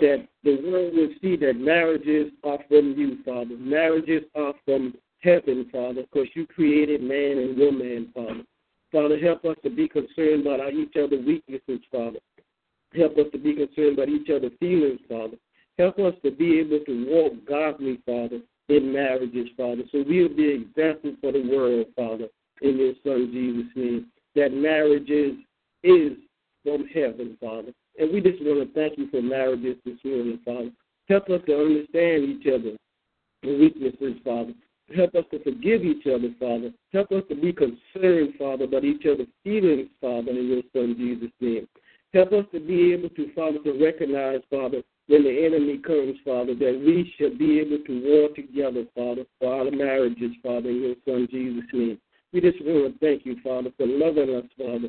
that 0.00 0.28
the 0.44 0.60
world 0.62 0.94
will 0.94 1.10
see 1.20 1.34
that 1.38 1.56
marriages 1.56 2.30
are 2.44 2.60
from 2.68 2.94
you, 2.96 3.18
Father. 3.24 3.56
Marriages 3.58 4.22
are 4.36 4.54
from 4.64 4.94
heaven, 5.22 5.68
Father, 5.72 6.02
because 6.02 6.28
you 6.34 6.46
created 6.46 7.02
man 7.02 7.38
and 7.38 7.58
woman, 7.58 8.12
Father. 8.14 8.44
Father, 8.94 9.18
help 9.18 9.44
us 9.44 9.56
to 9.64 9.70
be 9.70 9.88
concerned 9.88 10.46
about 10.46 10.72
each 10.72 10.94
other's 10.96 11.26
weaknesses, 11.26 11.80
Father. 11.90 12.20
Help 12.94 13.18
us 13.18 13.26
to 13.32 13.38
be 13.38 13.52
concerned 13.52 13.98
about 13.98 14.08
each 14.08 14.30
other's 14.30 14.52
feelings, 14.60 15.00
Father. 15.08 15.36
Help 15.78 15.98
us 15.98 16.14
to 16.22 16.30
be 16.30 16.60
able 16.60 16.78
to 16.86 17.06
walk 17.10 17.32
godly, 17.44 18.00
Father, 18.06 18.38
in 18.68 18.92
marriages, 18.92 19.48
Father. 19.56 19.82
So 19.90 20.04
we'll 20.06 20.28
be 20.28 20.48
example 20.48 21.16
for 21.20 21.32
the 21.32 21.42
world, 21.42 21.86
Father, 21.96 22.28
in 22.62 22.78
your 22.78 22.92
Son 23.02 23.30
Jesus' 23.32 23.72
name. 23.74 24.06
That 24.36 24.54
marriages 24.54 25.38
is 25.82 26.12
from 26.62 26.86
heaven, 26.86 27.36
Father. 27.40 27.72
And 27.98 28.12
we 28.12 28.20
just 28.20 28.40
want 28.44 28.62
to 28.62 28.74
thank 28.74 28.96
you 28.96 29.10
for 29.10 29.20
marriages 29.20 29.76
this 29.84 29.98
morning, 30.04 30.38
Father. 30.44 30.70
Help 31.08 31.28
us 31.30 31.40
to 31.46 31.60
understand 31.60 32.24
each 32.24 32.46
other 32.46 32.76
weaknesses, 33.42 34.20
Father. 34.24 34.52
Help 34.94 35.14
us 35.14 35.24
to 35.30 35.42
forgive 35.42 35.82
each 35.82 36.06
other, 36.06 36.28
Father. 36.38 36.70
Help 36.92 37.10
us 37.12 37.22
to 37.28 37.34
be 37.34 37.52
concerned, 37.52 38.34
Father, 38.38 38.64
about 38.64 38.84
each 38.84 39.06
other's 39.06 39.28
feelings, 39.42 39.88
Father, 40.00 40.30
in 40.30 40.48
your 40.48 40.62
Son 40.72 40.94
Jesus' 40.98 41.32
name. 41.40 41.66
Help 42.12 42.32
us 42.32 42.44
to 42.52 42.60
be 42.60 42.92
able 42.92 43.08
to, 43.10 43.32
Father, 43.34 43.58
to 43.64 43.72
recognize, 43.82 44.40
Father, 44.50 44.82
when 45.06 45.24
the 45.24 45.44
enemy 45.44 45.78
comes, 45.78 46.16
Father, 46.24 46.54
that 46.54 46.82
we 46.86 47.12
should 47.16 47.38
be 47.38 47.60
able 47.60 47.78
to 47.84 48.02
war 48.04 48.28
together, 48.36 48.84
Father, 48.94 49.24
for 49.40 49.54
our 49.54 49.70
marriages, 49.70 50.32
Father, 50.42 50.68
in 50.68 50.82
your 50.82 50.94
Son 51.04 51.26
Jesus' 51.30 51.64
name. 51.72 51.98
We 52.32 52.40
just 52.40 52.62
want 52.62 52.92
to 52.92 52.98
thank 53.00 53.24
you, 53.24 53.36
Father, 53.42 53.70
for 53.76 53.86
loving 53.86 54.34
us, 54.34 54.44
Father, 54.58 54.88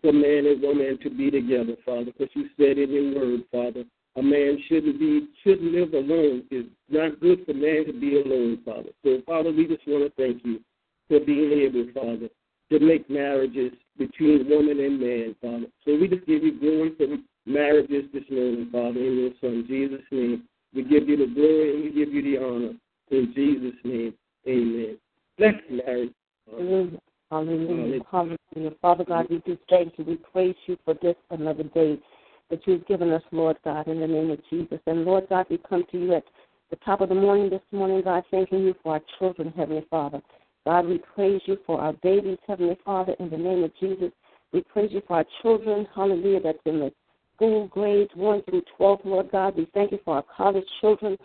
for 0.00 0.12
man 0.12 0.46
and 0.46 0.62
woman 0.62 0.98
to 1.02 1.10
be 1.10 1.30
together, 1.30 1.76
Father, 1.84 2.06
because 2.06 2.28
you 2.34 2.48
said 2.56 2.78
in 2.78 2.90
your 2.90 3.14
word, 3.14 3.44
Father, 3.52 3.84
a 4.16 4.22
man 4.22 4.58
shouldn't 4.68 4.98
be 4.98 5.28
shouldn't 5.42 5.72
live 5.72 5.92
alone. 5.92 6.44
It's 6.50 6.68
not 6.88 7.20
good 7.20 7.44
for 7.44 7.54
man 7.54 7.86
to 7.86 7.92
be 7.92 8.20
alone, 8.20 8.60
Father. 8.64 8.90
So, 9.04 9.20
Father, 9.26 9.50
we 9.50 9.66
just 9.66 9.86
want 9.86 10.04
to 10.04 10.22
thank 10.22 10.44
you 10.44 10.60
for 11.08 11.20
being 11.20 11.52
able, 11.52 11.86
Father, 11.92 12.28
to 12.70 12.80
make 12.80 13.10
marriages 13.10 13.72
between 13.98 14.48
woman 14.48 14.80
and 14.80 15.00
man, 15.00 15.34
Father. 15.40 15.66
So 15.84 15.96
we 15.96 16.08
just 16.08 16.26
give 16.26 16.42
you 16.42 16.58
glory 16.58 16.92
for 16.96 17.06
marriages 17.50 18.04
this 18.12 18.24
morning, 18.30 18.68
Father, 18.70 19.00
in 19.00 19.18
your 19.18 19.30
Son 19.40 19.64
Jesus' 19.68 20.00
name. 20.10 20.44
We 20.74 20.82
give 20.82 21.08
you 21.08 21.16
the 21.16 21.32
glory 21.32 21.74
and 21.74 21.84
we 21.84 21.90
give 21.90 22.12
you 22.12 22.22
the 22.22 22.44
honor. 22.44 22.72
In 23.10 23.32
Jesus' 23.34 23.78
name, 23.84 24.14
amen. 24.48 24.98
Bless 25.38 25.54
marriage. 25.70 26.12
Hallelujah. 26.50 26.98
Hallelujah. 27.30 28.00
Hallelujah. 28.10 28.70
Father 28.80 29.04
God, 29.04 29.26
we 29.28 29.38
do 29.38 29.58
thank 29.68 29.98
you. 29.98 30.04
We 30.04 30.16
praise 30.16 30.54
you 30.66 30.76
for 30.84 30.94
this 31.02 31.16
another 31.30 31.64
day 31.64 31.98
that 32.54 32.68
you've 32.68 32.86
given 32.86 33.10
us, 33.10 33.22
Lord 33.32 33.56
God, 33.64 33.88
in 33.88 33.98
the 33.98 34.06
name 34.06 34.30
of 34.30 34.38
Jesus. 34.48 34.78
And 34.86 35.04
Lord 35.04 35.26
God, 35.28 35.46
we 35.50 35.58
come 35.68 35.82
to 35.90 35.98
you 35.98 36.14
at 36.14 36.22
the 36.70 36.76
top 36.84 37.00
of 37.00 37.08
the 37.08 37.14
morning 37.14 37.50
this 37.50 37.60
morning, 37.72 38.00
God, 38.04 38.22
thanking 38.30 38.60
you 38.60 38.76
for 38.80 38.92
our 38.92 39.00
children, 39.18 39.52
Heavenly 39.56 39.84
Father. 39.90 40.22
God, 40.64 40.86
we 40.86 40.98
praise 41.16 41.40
you 41.46 41.58
for 41.66 41.80
our 41.80 41.94
babies, 41.94 42.38
Heavenly 42.46 42.78
Father, 42.84 43.16
in 43.18 43.28
the 43.28 43.36
name 43.36 43.64
of 43.64 43.72
Jesus. 43.80 44.12
We 44.52 44.62
praise 44.62 44.90
you 44.92 45.02
for 45.08 45.16
our 45.16 45.26
children, 45.42 45.84
hallelujah, 45.96 46.42
that's 46.44 46.58
in 46.64 46.78
the 46.78 46.92
school 47.34 47.66
grades 47.66 48.12
1 48.14 48.42
through 48.44 48.62
12, 48.76 49.00
Lord 49.04 49.32
God. 49.32 49.56
We 49.56 49.66
thank 49.74 49.90
you 49.90 49.98
for 50.04 50.14
our 50.14 50.24
college 50.36 50.64
children. 50.80 51.16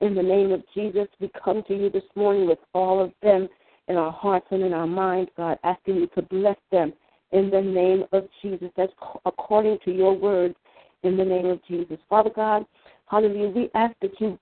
In 0.00 0.14
the 0.14 0.22
name 0.22 0.52
of 0.52 0.62
Jesus, 0.74 1.08
we 1.18 1.30
come 1.42 1.62
to 1.66 1.74
you 1.74 1.88
this 1.88 2.02
morning 2.14 2.46
with 2.46 2.58
all 2.74 3.02
of 3.02 3.10
them 3.22 3.48
in 3.88 3.96
our 3.96 4.12
hearts 4.12 4.46
and 4.50 4.62
in 4.62 4.74
our 4.74 4.86
minds, 4.86 5.30
God, 5.34 5.58
asking 5.64 5.94
you 5.94 6.08
to 6.08 6.20
bless 6.20 6.58
them 6.70 6.92
in 7.32 7.48
the 7.48 7.62
name 7.62 8.04
of 8.12 8.28
Jesus. 8.42 8.68
That's 8.76 8.92
according 9.24 9.78
to 9.86 9.90
your 9.90 10.14
word 10.14 10.54
in 11.04 11.16
the 11.16 11.24
name 11.24 11.46
of 11.46 11.60
Jesus. 11.66 11.98
Father 12.08 12.30
God, 12.34 12.64
hallelujah, 13.06 13.48
we 13.48 13.70
ask 13.74 13.94
that 14.02 14.20
you 14.20 14.38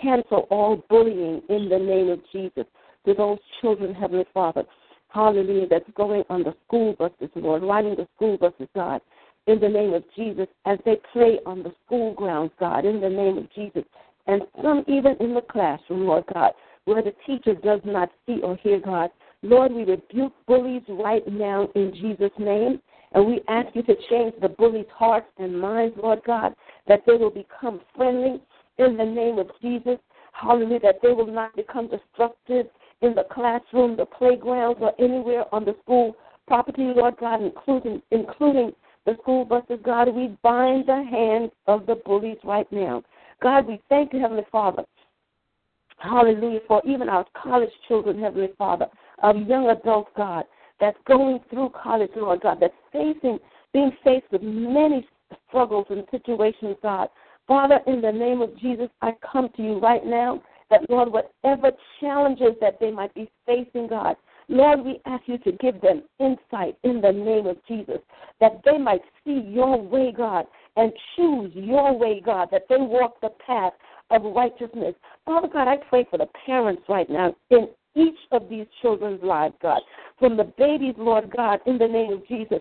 cancel 0.00 0.46
all 0.50 0.82
bullying 0.88 1.42
in 1.48 1.68
the 1.68 1.78
name 1.78 2.08
of 2.10 2.20
Jesus 2.32 2.64
to 3.06 3.14
those 3.14 3.38
children, 3.60 3.94
Heavenly 3.94 4.26
Father. 4.32 4.64
Hallelujah, 5.08 5.66
that's 5.68 5.88
going 5.94 6.24
on 6.30 6.42
the 6.42 6.54
school 6.66 6.94
buses, 6.98 7.28
Lord, 7.34 7.62
riding 7.62 7.96
the 7.96 8.08
school 8.16 8.38
buses, 8.38 8.68
God, 8.74 9.00
in 9.46 9.60
the 9.60 9.68
name 9.68 9.92
of 9.92 10.04
Jesus, 10.16 10.46
as 10.64 10.78
they 10.84 10.96
play 11.12 11.38
on 11.44 11.62
the 11.62 11.72
school 11.84 12.14
grounds, 12.14 12.52
God, 12.58 12.84
in 12.84 13.00
the 13.00 13.10
name 13.10 13.38
of 13.38 13.52
Jesus. 13.52 13.84
And 14.26 14.42
some 14.62 14.84
even 14.86 15.16
in 15.20 15.34
the 15.34 15.42
classroom, 15.42 16.06
Lord 16.06 16.24
God, 16.32 16.52
where 16.84 17.02
the 17.02 17.14
teacher 17.26 17.54
does 17.54 17.80
not 17.84 18.10
see 18.26 18.40
or 18.42 18.56
hear, 18.56 18.80
God. 18.80 19.10
Lord, 19.42 19.72
we 19.72 19.84
rebuke 19.84 20.32
bullies 20.46 20.82
right 20.88 21.26
now 21.26 21.68
in 21.74 21.92
Jesus' 21.94 22.30
name. 22.38 22.80
And 23.14 23.26
we 23.26 23.40
ask 23.48 23.74
you 23.74 23.82
to 23.82 23.94
change 24.08 24.34
the 24.40 24.48
bullies' 24.48 24.86
hearts 24.94 25.26
and 25.38 25.60
minds, 25.60 25.96
Lord 26.02 26.20
God, 26.26 26.54
that 26.88 27.02
they 27.06 27.14
will 27.14 27.30
become 27.30 27.80
friendly 27.94 28.40
in 28.78 28.96
the 28.96 29.04
name 29.04 29.38
of 29.38 29.50
Jesus. 29.60 29.98
Hallelujah, 30.32 30.80
that 30.80 31.00
they 31.02 31.12
will 31.12 31.26
not 31.26 31.54
become 31.54 31.88
destructive 31.88 32.66
in 33.02 33.14
the 33.14 33.24
classroom, 33.30 33.96
the 33.96 34.06
playgrounds, 34.06 34.78
or 34.80 34.92
anywhere 34.98 35.44
on 35.52 35.64
the 35.64 35.76
school 35.82 36.16
property, 36.46 36.92
Lord 36.94 37.16
God, 37.18 37.42
including 37.42 38.02
including 38.10 38.72
the 39.04 39.16
school 39.20 39.44
buses, 39.44 39.78
God. 39.84 40.14
We 40.14 40.36
bind 40.42 40.86
the 40.86 41.04
hands 41.10 41.50
of 41.66 41.86
the 41.86 41.96
bullies 41.96 42.38
right 42.44 42.70
now. 42.72 43.02
God, 43.42 43.66
we 43.66 43.80
thank 43.88 44.12
you, 44.12 44.20
Heavenly 44.20 44.46
Father. 44.50 44.84
Hallelujah, 45.98 46.60
for 46.66 46.82
even 46.84 47.08
our 47.08 47.26
college 47.40 47.70
children, 47.86 48.20
Heavenly 48.20 48.50
Father, 48.58 48.86
of 49.22 49.36
young 49.46 49.68
adults, 49.70 50.10
God, 50.16 50.44
that's 50.82 50.98
going 51.06 51.38
through 51.48 51.70
college, 51.80 52.10
Lord 52.16 52.40
God, 52.40 52.58
that's 52.60 52.74
facing, 52.92 53.38
being 53.72 53.92
faced 54.02 54.26
with 54.32 54.42
many 54.42 55.06
struggles 55.48 55.86
and 55.90 56.02
situations, 56.10 56.76
God. 56.82 57.08
Father, 57.46 57.78
in 57.86 58.00
the 58.00 58.10
name 58.10 58.42
of 58.42 58.58
Jesus, 58.58 58.88
I 59.00 59.12
come 59.32 59.48
to 59.56 59.62
you 59.62 59.78
right 59.78 60.04
now 60.04 60.42
that, 60.70 60.80
Lord, 60.90 61.10
whatever 61.12 61.70
challenges 62.00 62.56
that 62.60 62.80
they 62.80 62.90
might 62.90 63.14
be 63.14 63.30
facing, 63.46 63.86
God, 63.86 64.16
Lord, 64.48 64.84
we 64.84 65.00
ask 65.06 65.22
you 65.26 65.38
to 65.38 65.52
give 65.52 65.80
them 65.80 66.02
insight 66.18 66.76
in 66.82 67.00
the 67.00 67.12
name 67.12 67.46
of 67.46 67.58
Jesus, 67.68 67.98
that 68.40 68.60
they 68.64 68.76
might 68.76 69.02
see 69.24 69.40
your 69.46 69.80
way, 69.80 70.12
God, 70.14 70.46
and 70.76 70.92
choose 71.14 71.52
your 71.54 71.96
way, 71.96 72.20
God, 72.24 72.48
that 72.50 72.66
they 72.68 72.76
walk 72.78 73.20
the 73.20 73.30
path 73.46 73.72
of 74.10 74.24
righteousness. 74.34 74.96
Father 75.24 75.46
God, 75.46 75.68
I 75.68 75.76
pray 75.76 76.08
for 76.10 76.18
the 76.18 76.28
parents 76.44 76.82
right 76.88 77.08
now 77.08 77.36
in 77.50 77.68
each 77.94 78.18
of 78.30 78.48
these 78.48 78.66
children's 78.80 79.22
lives, 79.22 79.54
God, 79.62 79.80
from 80.18 80.36
the 80.36 80.44
babies, 80.44 80.94
Lord 80.96 81.30
God, 81.34 81.60
in 81.66 81.78
the 81.78 81.88
name 81.88 82.12
of 82.12 82.26
Jesus, 82.26 82.60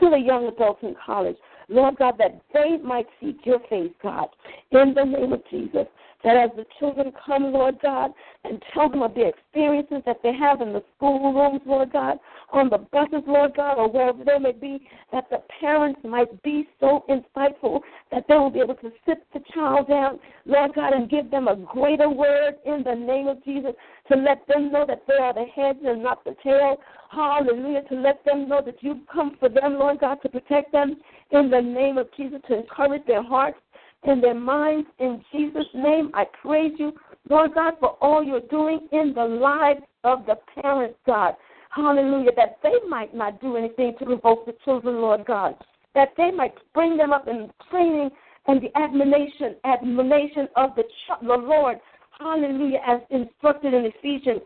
to 0.00 0.10
the 0.10 0.18
young 0.18 0.48
adults 0.48 0.80
in 0.82 0.94
college. 1.04 1.36
Lord 1.68 1.96
God, 1.96 2.14
that 2.18 2.40
they 2.52 2.76
might 2.82 3.06
seek 3.20 3.38
your 3.44 3.60
face, 3.68 3.92
God, 4.02 4.28
in 4.70 4.94
the 4.94 5.04
name 5.04 5.32
of 5.32 5.42
Jesus. 5.50 5.86
That 6.24 6.36
as 6.36 6.50
the 6.56 6.64
children 6.78 7.12
come, 7.24 7.52
Lord 7.52 7.76
God, 7.82 8.12
and 8.44 8.62
tell 8.72 8.88
them 8.88 9.02
of 9.02 9.14
the 9.14 9.28
experiences 9.28 10.02
that 10.06 10.22
they 10.22 10.32
have 10.32 10.60
in 10.60 10.72
the 10.72 10.82
schoolrooms, 10.96 11.60
Lord 11.66 11.92
God, 11.92 12.18
on 12.52 12.68
the 12.68 12.78
buses, 12.78 13.22
Lord 13.26 13.54
God, 13.56 13.78
or 13.78 13.88
wherever 13.90 14.24
they 14.24 14.38
may 14.38 14.52
be, 14.52 14.86
that 15.12 15.28
the 15.30 15.42
parents 15.60 16.00
might 16.04 16.42
be 16.42 16.66
so 16.80 17.04
insightful 17.08 17.80
that 18.12 18.24
they 18.28 18.34
will 18.34 18.50
be 18.50 18.60
able 18.60 18.76
to 18.76 18.92
sit 19.06 19.24
the 19.34 19.40
child 19.52 19.88
down, 19.88 20.18
Lord 20.44 20.74
God, 20.74 20.92
and 20.92 21.10
give 21.10 21.30
them 21.30 21.48
a 21.48 21.56
greater 21.56 22.08
word 22.08 22.54
in 22.64 22.82
the 22.84 22.94
name 22.94 23.28
of 23.28 23.44
Jesus 23.44 23.72
to 24.10 24.16
let 24.16 24.46
them 24.46 24.70
know 24.70 24.84
that 24.86 25.02
they 25.06 25.14
are 25.14 25.34
the 25.34 25.44
heads 25.54 25.78
and 25.84 26.02
not 26.02 26.24
the 26.24 26.36
tail. 26.42 26.76
Hallelujah. 27.10 27.82
To 27.88 27.94
let 27.94 28.24
them 28.24 28.48
know 28.48 28.62
that 28.64 28.76
you've 28.80 29.06
come 29.12 29.36
for 29.38 29.48
them, 29.48 29.78
Lord 29.78 30.00
God, 30.00 30.18
to 30.22 30.28
protect 30.28 30.72
them 30.72 30.96
in 31.30 31.50
the 31.50 31.60
name 31.60 31.98
of 31.98 32.08
Jesus, 32.16 32.40
to 32.48 32.58
encourage 32.58 33.06
their 33.06 33.22
hearts 33.22 33.58
and 34.06 34.22
their 34.22 34.34
minds. 34.34 34.88
In 34.98 35.22
Jesus' 35.32 35.66
name, 35.74 36.10
I 36.14 36.24
praise 36.42 36.72
you, 36.78 36.92
Lord 37.28 37.54
God, 37.54 37.74
for 37.80 37.96
all 38.00 38.22
you're 38.22 38.40
doing 38.40 38.88
in 38.92 39.12
the 39.14 39.24
lives 39.24 39.82
of 40.04 40.26
the 40.26 40.36
parents, 40.60 40.98
God. 41.06 41.34
Hallelujah. 41.70 42.30
That 42.36 42.58
they 42.62 42.74
might 42.88 43.14
not 43.14 43.40
do 43.40 43.56
anything 43.56 43.94
to 43.98 44.04
provoke 44.04 44.46
the 44.46 44.54
children, 44.64 44.96
Lord 44.96 45.26
God. 45.26 45.54
That 45.94 46.12
they 46.16 46.30
might 46.30 46.54
bring 46.74 46.96
them 46.96 47.12
up 47.12 47.28
in 47.28 47.50
training 47.70 48.10
and 48.46 48.62
the 48.62 48.76
admonition, 48.78 49.56
admonition 49.64 50.48
of 50.56 50.70
the, 50.76 50.84
the 51.22 51.34
Lord. 51.34 51.78
Hallelujah, 52.18 52.78
as 52.86 53.00
instructed 53.10 53.74
in 53.74 53.90
Ephesians 53.94 54.40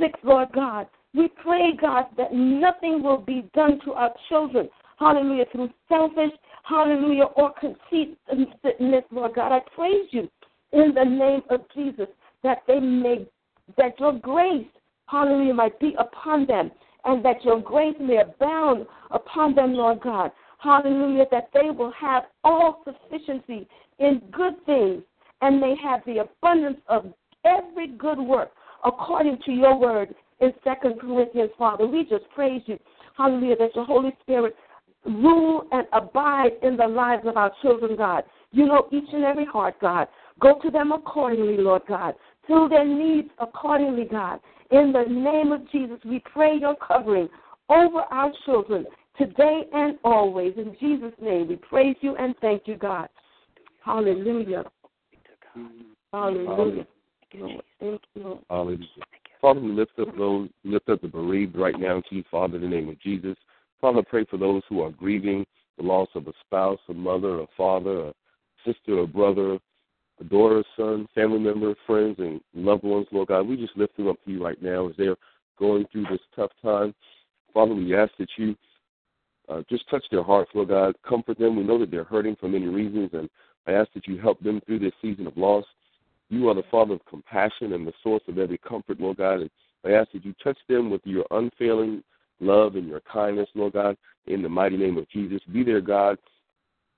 6, 0.00 0.18
Lord 0.24 0.48
God. 0.54 0.86
We 1.14 1.28
pray, 1.42 1.72
God, 1.80 2.06
that 2.16 2.32
nothing 2.32 3.02
will 3.02 3.18
be 3.18 3.48
done 3.54 3.78
to 3.84 3.92
our 3.92 4.12
children, 4.28 4.68
hallelujah, 5.02 5.44
through 5.50 5.70
selfish, 5.88 6.30
hallelujah, 6.64 7.24
or 7.36 7.52
conceitedness, 7.60 9.04
Lord 9.10 9.34
God. 9.34 9.52
I 9.52 9.60
praise 9.74 10.08
you 10.10 10.28
in 10.72 10.94
the 10.94 11.04
name 11.04 11.42
of 11.50 11.60
Jesus 11.74 12.06
that 12.42 12.58
they 12.66 12.78
may, 12.78 13.26
that 13.76 13.98
your 13.98 14.12
grace, 14.18 14.66
hallelujah, 15.06 15.54
might 15.54 15.78
be 15.80 15.94
upon 15.98 16.46
them 16.46 16.70
and 17.04 17.24
that 17.24 17.44
your 17.44 17.60
grace 17.60 17.96
may 18.00 18.18
abound 18.18 18.86
upon 19.10 19.54
them, 19.54 19.74
Lord 19.74 20.00
God. 20.00 20.30
Hallelujah, 20.58 21.24
that 21.32 21.50
they 21.52 21.70
will 21.70 21.92
have 21.98 22.24
all 22.44 22.84
sufficiency 22.84 23.66
in 23.98 24.22
good 24.30 24.54
things 24.64 25.02
and 25.40 25.60
may 25.60 25.74
have 25.82 26.00
the 26.06 26.18
abundance 26.18 26.78
of 26.88 27.12
every 27.44 27.88
good 27.88 28.20
work 28.20 28.52
according 28.84 29.38
to 29.44 29.52
your 29.52 29.76
word 29.76 30.14
in 30.40 30.52
Second 30.62 31.00
Corinthians, 31.00 31.50
Father. 31.58 31.86
We 31.86 32.04
just 32.04 32.24
praise 32.34 32.62
you. 32.66 32.78
Hallelujah, 33.16 33.56
that 33.56 33.74
your 33.74 33.84
Holy 33.84 34.16
Spirit 34.22 34.54
rule 35.04 35.66
and 35.72 35.86
abide 35.92 36.52
in 36.62 36.76
the 36.76 36.86
lives 36.86 37.26
of 37.26 37.36
our 37.36 37.52
children, 37.62 37.96
God. 37.96 38.24
You 38.52 38.66
know 38.66 38.88
each 38.92 39.08
and 39.12 39.24
every 39.24 39.44
heart, 39.44 39.74
God. 39.80 40.08
Go 40.40 40.58
to 40.62 40.70
them 40.70 40.92
accordingly, 40.92 41.56
Lord 41.58 41.82
God. 41.88 42.14
Fill 42.46 42.68
their 42.68 42.86
needs 42.86 43.28
accordingly, 43.38 44.04
God. 44.04 44.40
In 44.70 44.92
the 44.92 45.04
name 45.08 45.52
of 45.52 45.70
Jesus, 45.70 45.98
we 46.04 46.22
pray 46.32 46.56
your 46.58 46.76
covering 46.76 47.28
over 47.68 48.00
our 48.10 48.32
children 48.44 48.86
today 49.18 49.62
and 49.72 49.98
always. 50.04 50.54
In 50.56 50.76
Jesus' 50.80 51.12
name, 51.20 51.48
we 51.48 51.56
praise 51.56 51.96
you 52.00 52.16
and 52.16 52.34
thank 52.40 52.62
you, 52.66 52.76
God. 52.76 53.08
Hallelujah. 53.84 54.64
Hallelujah. 56.12 56.86
Thank 57.80 58.00
you. 58.14 58.38
Hallelujah. 58.48 58.86
Father, 59.40 59.60
we 59.60 59.72
lift 59.72 59.98
up 59.98 60.16
those, 60.16 60.48
lift 60.64 60.88
up 60.88 61.00
the 61.00 61.08
bereaved 61.08 61.56
right 61.56 61.78
now 61.78 62.00
to 62.00 62.14
you, 62.14 62.24
Father, 62.30 62.56
in 62.56 62.62
the 62.62 62.68
name 62.68 62.88
of 62.88 63.00
Jesus. 63.00 63.36
Father, 63.82 64.02
pray 64.08 64.24
for 64.30 64.36
those 64.36 64.62
who 64.68 64.80
are 64.80 64.90
grieving 64.90 65.44
the 65.76 65.82
loss 65.82 66.08
of 66.14 66.28
a 66.28 66.32
spouse, 66.46 66.78
a 66.88 66.94
mother, 66.94 67.40
a 67.40 67.46
father, 67.56 68.06
a 68.06 68.14
sister, 68.64 69.00
a 69.00 69.06
brother, 69.08 69.58
a 70.20 70.24
daughter, 70.24 70.62
son, 70.76 71.08
family 71.16 71.40
member, 71.40 71.74
friends, 71.84 72.14
and 72.20 72.40
loved 72.54 72.84
ones, 72.84 73.08
Lord 73.10 73.26
God. 73.28 73.48
We 73.48 73.56
just 73.56 73.76
lift 73.76 73.96
them 73.96 74.06
up 74.06 74.22
to 74.24 74.30
you 74.30 74.42
right 74.42 74.62
now 74.62 74.88
as 74.88 74.94
they're 74.96 75.16
going 75.58 75.84
through 75.90 76.04
this 76.04 76.20
tough 76.36 76.52
time. 76.62 76.94
Father, 77.52 77.74
we 77.74 77.96
ask 77.96 78.12
that 78.20 78.28
you 78.38 78.54
uh, 79.48 79.62
just 79.68 79.90
touch 79.90 80.04
their 80.12 80.22
hearts, 80.22 80.52
Lord 80.54 80.68
God. 80.68 80.94
Comfort 81.06 81.40
them. 81.40 81.56
We 81.56 81.64
know 81.64 81.78
that 81.80 81.90
they're 81.90 82.04
hurting 82.04 82.36
for 82.38 82.48
many 82.48 82.68
reasons, 82.68 83.10
and 83.12 83.28
I 83.66 83.72
ask 83.72 83.92
that 83.94 84.06
you 84.06 84.16
help 84.16 84.40
them 84.40 84.60
through 84.64 84.78
this 84.78 84.94
season 85.02 85.26
of 85.26 85.36
loss. 85.36 85.64
You 86.28 86.48
are 86.48 86.54
the 86.54 86.62
Father 86.70 86.94
of 86.94 87.04
compassion 87.06 87.72
and 87.72 87.84
the 87.84 87.92
source 88.00 88.22
of 88.28 88.38
every 88.38 88.58
comfort, 88.58 89.00
Lord 89.00 89.16
God. 89.16 89.40
And 89.40 89.50
I 89.84 89.90
ask 89.90 90.12
that 90.12 90.24
you 90.24 90.34
touch 90.42 90.58
them 90.68 90.88
with 90.88 91.00
your 91.04 91.26
unfailing 91.32 92.04
love 92.42 92.76
and 92.76 92.88
your 92.88 93.00
kindness, 93.00 93.48
Lord 93.54 93.74
God, 93.74 93.96
in 94.26 94.42
the 94.42 94.48
mighty 94.48 94.76
name 94.76 94.98
of 94.98 95.08
Jesus. 95.08 95.40
Be 95.52 95.62
their 95.62 95.80
God 95.80 96.18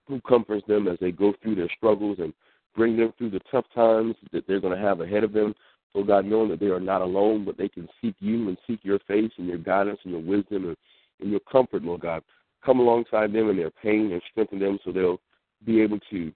who 0.06 0.20
comforts 0.22 0.66
them 0.66 0.88
as 0.88 0.98
they 1.00 1.12
go 1.12 1.32
through 1.42 1.54
their 1.54 1.70
struggles 1.76 2.18
and 2.20 2.32
bring 2.76 2.96
them 2.96 3.12
through 3.16 3.30
the 3.30 3.40
tough 3.50 3.64
times 3.74 4.14
that 4.32 4.46
they're 4.46 4.60
going 4.60 4.76
to 4.76 4.82
have 4.82 5.00
ahead 5.00 5.24
of 5.24 5.32
them. 5.32 5.54
So, 5.92 6.02
God, 6.02 6.24
knowing 6.24 6.50
that 6.50 6.60
they 6.60 6.66
are 6.66 6.80
not 6.80 7.02
alone, 7.02 7.44
but 7.44 7.56
they 7.56 7.68
can 7.68 7.88
seek 8.02 8.16
you 8.18 8.48
and 8.48 8.58
seek 8.66 8.80
your 8.82 8.98
face 9.06 9.30
and 9.38 9.46
your 9.46 9.58
guidance 9.58 10.00
and 10.02 10.12
your 10.12 10.22
wisdom 10.22 10.68
and, 10.68 10.76
and 11.20 11.30
your 11.30 11.40
comfort, 11.40 11.84
Lord 11.84 12.00
God. 12.00 12.22
Come 12.64 12.80
alongside 12.80 13.32
them 13.32 13.48
in 13.50 13.56
their 13.56 13.70
pain 13.70 14.10
and 14.12 14.22
strengthen 14.30 14.58
them 14.58 14.78
so 14.84 14.90
they'll 14.90 15.20
be 15.64 15.80
able 15.80 16.00
to 16.10 16.32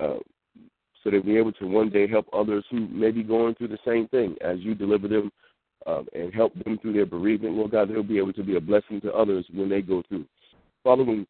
uh, 0.00 0.18
so 1.02 1.10
they'll 1.10 1.22
be 1.22 1.36
able 1.36 1.52
to 1.52 1.66
one 1.66 1.90
day 1.90 2.06
help 2.06 2.26
others 2.32 2.64
who 2.70 2.88
may 2.88 3.10
be 3.10 3.22
going 3.22 3.54
through 3.54 3.68
the 3.68 3.78
same 3.86 4.08
thing 4.08 4.36
as 4.40 4.58
you 4.60 4.74
deliver 4.74 5.08
them 5.08 5.30
uh, 5.88 6.02
and 6.14 6.34
help 6.34 6.52
them 6.64 6.78
through 6.78 6.92
their 6.92 7.06
bereavement. 7.06 7.54
Lord 7.54 7.70
God, 7.70 7.88
they'll 7.88 8.02
be 8.02 8.18
able 8.18 8.34
to 8.34 8.42
be 8.42 8.56
a 8.56 8.60
blessing 8.60 9.00
to 9.00 9.12
others 9.12 9.46
when 9.52 9.70
they 9.70 9.80
go 9.80 10.02
through. 10.08 10.26
Father, 10.84 11.02
when 11.02 11.26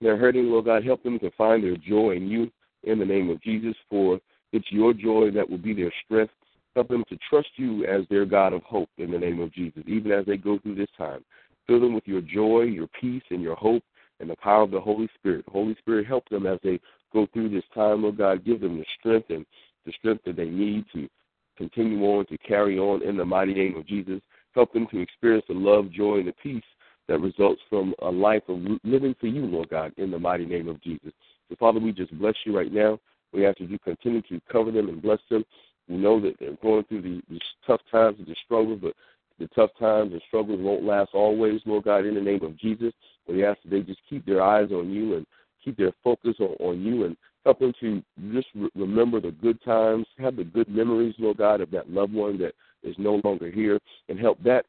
they're 0.00 0.16
hurting, 0.16 0.46
Lord 0.46 0.64
God, 0.64 0.84
help 0.84 1.02
them 1.02 1.18
to 1.18 1.30
find 1.32 1.62
their 1.62 1.76
joy 1.76 2.12
in 2.12 2.28
you 2.28 2.50
in 2.82 2.98
the 2.98 3.04
name 3.04 3.28
of 3.28 3.42
Jesus. 3.42 3.74
For 3.90 4.18
It's 4.52 4.70
your 4.70 4.94
joy 4.94 5.30
that 5.32 5.48
will 5.48 5.58
be 5.58 5.74
their 5.74 5.92
strength. 6.04 6.32
Help 6.74 6.88
them 6.88 7.04
to 7.08 7.18
trust 7.28 7.48
you 7.56 7.84
as 7.84 8.02
their 8.08 8.24
God 8.24 8.52
of 8.52 8.62
hope 8.62 8.88
in 8.98 9.10
the 9.10 9.18
name 9.18 9.40
of 9.40 9.52
Jesus, 9.52 9.82
even 9.86 10.10
as 10.10 10.26
they 10.26 10.36
go 10.36 10.58
through 10.58 10.74
this 10.74 10.88
time. 10.96 11.22
Fill 11.66 11.80
them 11.80 11.94
with 11.94 12.06
your 12.06 12.20
joy, 12.20 12.62
your 12.62 12.88
peace, 13.00 13.22
and 13.30 13.42
your 13.42 13.54
hope, 13.54 13.82
and 14.18 14.28
the 14.28 14.36
power 14.36 14.62
of 14.62 14.70
the 14.70 14.80
Holy 14.80 15.08
Spirit. 15.14 15.44
Holy 15.46 15.76
Spirit, 15.78 16.06
help 16.06 16.28
them 16.30 16.46
as 16.46 16.58
they 16.64 16.80
go 17.12 17.28
through 17.32 17.50
this 17.50 17.64
time, 17.74 18.02
Lord 18.02 18.16
God. 18.16 18.44
Give 18.44 18.60
them 18.60 18.78
the 18.78 18.84
strength 18.98 19.30
and 19.30 19.46
the 19.86 19.92
strength 19.92 20.24
that 20.24 20.36
they 20.36 20.48
need 20.48 20.84
to 20.94 21.08
continue 21.56 22.04
on, 22.04 22.26
to 22.26 22.38
carry 22.38 22.78
on 22.78 23.02
in 23.02 23.16
the 23.16 23.24
mighty 23.24 23.54
name 23.54 23.76
of 23.76 23.86
Jesus. 23.86 24.20
Help 24.54 24.72
them 24.72 24.86
to 24.90 25.00
experience 25.00 25.44
the 25.48 25.54
love, 25.54 25.90
joy, 25.90 26.18
and 26.18 26.28
the 26.28 26.34
peace 26.42 26.62
that 27.08 27.20
results 27.20 27.60
from 27.68 27.94
a 28.02 28.10
life 28.10 28.42
of 28.48 28.60
living 28.82 29.14
for 29.20 29.26
you, 29.26 29.44
Lord 29.44 29.68
God, 29.70 29.92
in 29.96 30.10
the 30.10 30.18
mighty 30.18 30.46
name 30.46 30.68
of 30.68 30.80
Jesus. 30.82 31.12
So, 31.48 31.56
Father, 31.58 31.80
we 31.80 31.92
just 31.92 32.16
bless 32.18 32.34
you 32.44 32.56
right 32.56 32.72
now. 32.72 32.98
We 33.32 33.46
ask 33.46 33.58
that 33.58 33.70
you 33.70 33.78
continue 33.78 34.22
to 34.22 34.40
cover 34.50 34.70
them 34.70 34.88
and 34.88 35.02
bless 35.02 35.18
them. 35.30 35.44
We 35.88 35.96
know 35.96 36.20
that 36.20 36.36
they're 36.40 36.56
going 36.62 36.84
through 36.84 37.02
the, 37.02 37.20
these 37.28 37.40
tough 37.66 37.80
times 37.90 38.16
and 38.18 38.26
the 38.26 38.36
struggles, 38.44 38.78
but 38.80 38.94
the 39.38 39.48
tough 39.48 39.70
times 39.78 40.12
and 40.12 40.22
struggles 40.28 40.60
won't 40.60 40.84
last 40.84 41.10
always, 41.12 41.60
Lord 41.66 41.84
God, 41.84 42.06
in 42.06 42.14
the 42.14 42.20
name 42.20 42.42
of 42.42 42.56
Jesus. 42.56 42.92
We 43.28 43.44
ask 43.44 43.58
that 43.64 43.70
they 43.70 43.80
just 43.80 44.00
keep 44.08 44.24
their 44.24 44.42
eyes 44.42 44.70
on 44.70 44.90
you 44.90 45.16
and 45.16 45.26
keep 45.62 45.76
their 45.76 45.92
focus 46.02 46.36
on, 46.38 46.56
on 46.60 46.80
you 46.80 47.04
and 47.04 47.16
help 47.44 47.58
them 47.58 47.72
to 47.80 48.02
just 48.32 48.48
re- 48.54 48.70
remember 48.74 49.20
the 49.20 49.30
good 49.30 49.62
times, 49.62 50.06
have 50.18 50.36
the 50.36 50.44
good 50.44 50.68
memories, 50.68 51.14
Lord 51.18 51.38
God, 51.38 51.60
of 51.60 51.70
that 51.70 51.90
loved 51.90 52.12
one 52.12 52.38
that 52.38 52.54
is 52.82 52.94
no 52.98 53.20
longer 53.24 53.50
here, 53.50 53.78
and 54.08 54.18
help 54.18 54.42
that 54.42 54.66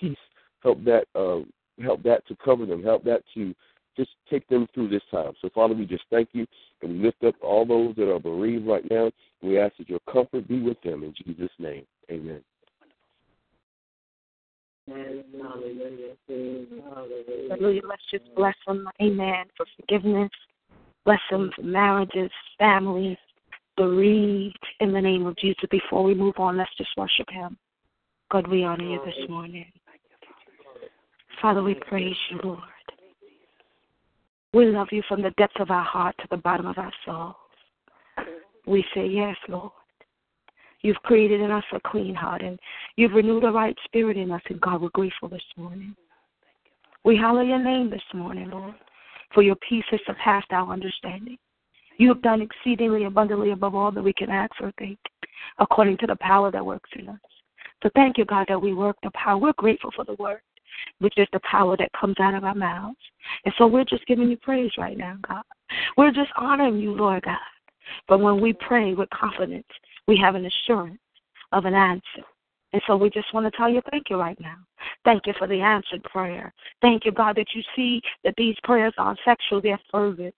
peace, 0.00 0.16
help 0.62 0.82
that 0.84 1.04
uh, 1.14 1.40
help 1.82 2.02
that 2.04 2.26
to 2.28 2.36
cover 2.44 2.66
them, 2.66 2.82
help 2.82 3.04
that 3.04 3.22
to 3.34 3.54
just 3.96 4.10
take 4.28 4.46
them 4.48 4.66
through 4.74 4.88
this 4.88 5.02
time. 5.10 5.32
So, 5.40 5.48
Father, 5.54 5.74
we 5.74 5.86
just 5.86 6.04
thank 6.10 6.30
you 6.32 6.46
and 6.82 6.92
we 6.92 6.98
lift 7.04 7.22
up 7.24 7.36
all 7.42 7.64
those 7.64 7.94
that 7.96 8.12
are 8.12 8.18
bereaved 8.18 8.66
right 8.66 8.84
now. 8.90 9.10
We 9.40 9.58
ask 9.58 9.76
that 9.78 9.88
your 9.88 10.00
comfort 10.10 10.48
be 10.48 10.60
with 10.60 10.80
them 10.82 11.04
in 11.04 11.14
Jesus' 11.24 11.50
name. 11.58 11.84
Amen. 12.10 12.40
Hallelujah. 17.48 17.82
Let's 17.88 18.02
just 18.10 18.34
bless 18.34 18.56
them. 18.66 18.88
Amen. 19.00 19.46
For 19.56 19.64
forgiveness. 19.76 20.30
Bless 21.04 21.20
them 21.30 21.50
marriages, 21.62 22.30
families, 22.58 23.18
bereaved 23.76 24.64
in 24.80 24.92
the 24.92 25.00
name 25.00 25.26
of 25.26 25.36
Jesus. 25.36 25.64
Before 25.70 26.02
we 26.02 26.14
move 26.14 26.34
on, 26.38 26.56
let's 26.56 26.74
just 26.76 26.90
worship 26.96 27.28
him. 27.30 27.56
God, 28.30 28.46
we 28.46 28.64
honor 28.64 28.84
you 28.84 29.00
this 29.04 29.28
morning. 29.28 29.66
Father, 31.42 31.62
we 31.62 31.74
praise 31.74 32.16
you, 32.30 32.40
Lord. 32.42 32.60
We 34.52 34.66
love 34.66 34.88
you 34.92 35.02
from 35.08 35.20
the 35.20 35.32
depths 35.32 35.56
of 35.58 35.70
our 35.70 35.84
heart 35.84 36.14
to 36.20 36.28
the 36.30 36.36
bottom 36.36 36.66
of 36.66 36.78
our 36.78 36.92
soul. 37.04 37.34
We 38.66 38.84
say, 38.94 39.06
Yes, 39.06 39.36
Lord. 39.48 39.72
You've 40.82 40.96
created 40.96 41.40
in 41.40 41.50
us 41.50 41.64
a 41.72 41.80
clean 41.80 42.14
heart 42.14 42.42
and 42.42 42.58
you've 42.96 43.12
renewed 43.12 43.44
a 43.44 43.50
right 43.50 43.76
spirit 43.86 44.18
in 44.18 44.30
us, 44.30 44.42
and 44.50 44.60
God, 44.60 44.82
we're 44.82 44.90
grateful 44.90 45.30
this 45.30 45.42
morning. 45.56 45.96
We 47.04 47.16
hallow 47.16 47.40
your 47.40 47.58
name 47.58 47.90
this 47.90 48.02
morning, 48.12 48.50
Lord, 48.50 48.74
for 49.32 49.42
your 49.42 49.56
peace 49.68 49.84
has 49.90 50.00
surpassed 50.06 50.52
our 50.52 50.72
understanding. 50.72 51.38
You 51.96 52.08
have 52.08 52.22
done 52.22 52.42
exceedingly 52.42 53.04
abundantly 53.04 53.52
above 53.52 53.74
all 53.74 53.92
that 53.92 54.02
we 54.02 54.12
can 54.12 54.30
ask 54.30 54.52
or 54.60 54.72
think, 54.78 54.98
according 55.58 55.98
to 55.98 56.06
the 56.06 56.16
power 56.16 56.50
that 56.50 56.64
works 56.64 56.90
in 56.98 57.08
us. 57.08 57.20
So 57.82 57.90
thank 57.94 58.18
you, 58.18 58.24
God, 58.24 58.46
that 58.48 58.60
we 58.60 58.74
work 58.74 58.96
the 59.02 59.10
power. 59.14 59.38
We're 59.38 59.52
grateful 59.56 59.90
for 59.94 60.04
the 60.04 60.14
word, 60.14 60.40
which 60.98 61.14
is 61.18 61.28
the 61.32 61.40
power 61.48 61.76
that 61.76 61.90
comes 61.98 62.16
out 62.20 62.34
of 62.34 62.44
our 62.44 62.54
mouths. 62.54 62.96
And 63.44 63.54
so 63.58 63.66
we're 63.66 63.84
just 63.84 64.06
giving 64.06 64.30
you 64.30 64.36
praise 64.38 64.72
right 64.78 64.96
now, 64.96 65.16
God. 65.26 65.42
We're 65.96 66.10
just 66.10 66.30
honoring 66.36 66.78
you, 66.78 66.94
Lord 66.94 67.22
God. 67.22 67.36
But 68.08 68.20
when 68.20 68.40
we 68.40 68.52
pray 68.54 68.94
with 68.94 69.10
confidence, 69.10 69.66
we 70.08 70.16
have 70.16 70.34
an 70.34 70.46
assurance 70.46 70.98
of 71.52 71.64
an 71.64 71.74
answer. 71.74 72.24
And 72.74 72.82
so 72.88 72.96
we 72.96 73.08
just 73.08 73.32
want 73.32 73.46
to 73.46 73.56
tell 73.56 73.68
you 73.68 73.80
thank 73.92 74.10
you 74.10 74.16
right 74.16 74.38
now. 74.40 74.56
Thank 75.04 75.28
you 75.28 75.32
for 75.38 75.46
the 75.46 75.60
answered 75.60 76.02
prayer. 76.02 76.52
Thank 76.82 77.04
you, 77.04 77.12
God, 77.12 77.36
that 77.36 77.46
you 77.54 77.62
see 77.76 78.02
that 78.24 78.34
these 78.36 78.56
prayers 78.64 78.92
are 78.98 79.14
sexual, 79.24 79.60
they're 79.60 79.78
fervent 79.92 80.34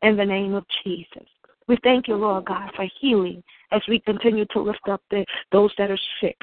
in 0.00 0.16
the 0.16 0.24
name 0.24 0.54
of 0.54 0.64
Jesus. 0.82 1.28
We 1.68 1.76
thank 1.82 2.08
you, 2.08 2.16
Lord 2.16 2.46
God, 2.46 2.70
for 2.74 2.86
healing 3.02 3.42
as 3.70 3.82
we 3.86 4.00
continue 4.00 4.46
to 4.52 4.62
lift 4.62 4.88
up 4.90 5.02
the, 5.10 5.26
those 5.52 5.74
that 5.76 5.90
are 5.90 6.00
sick 6.22 6.38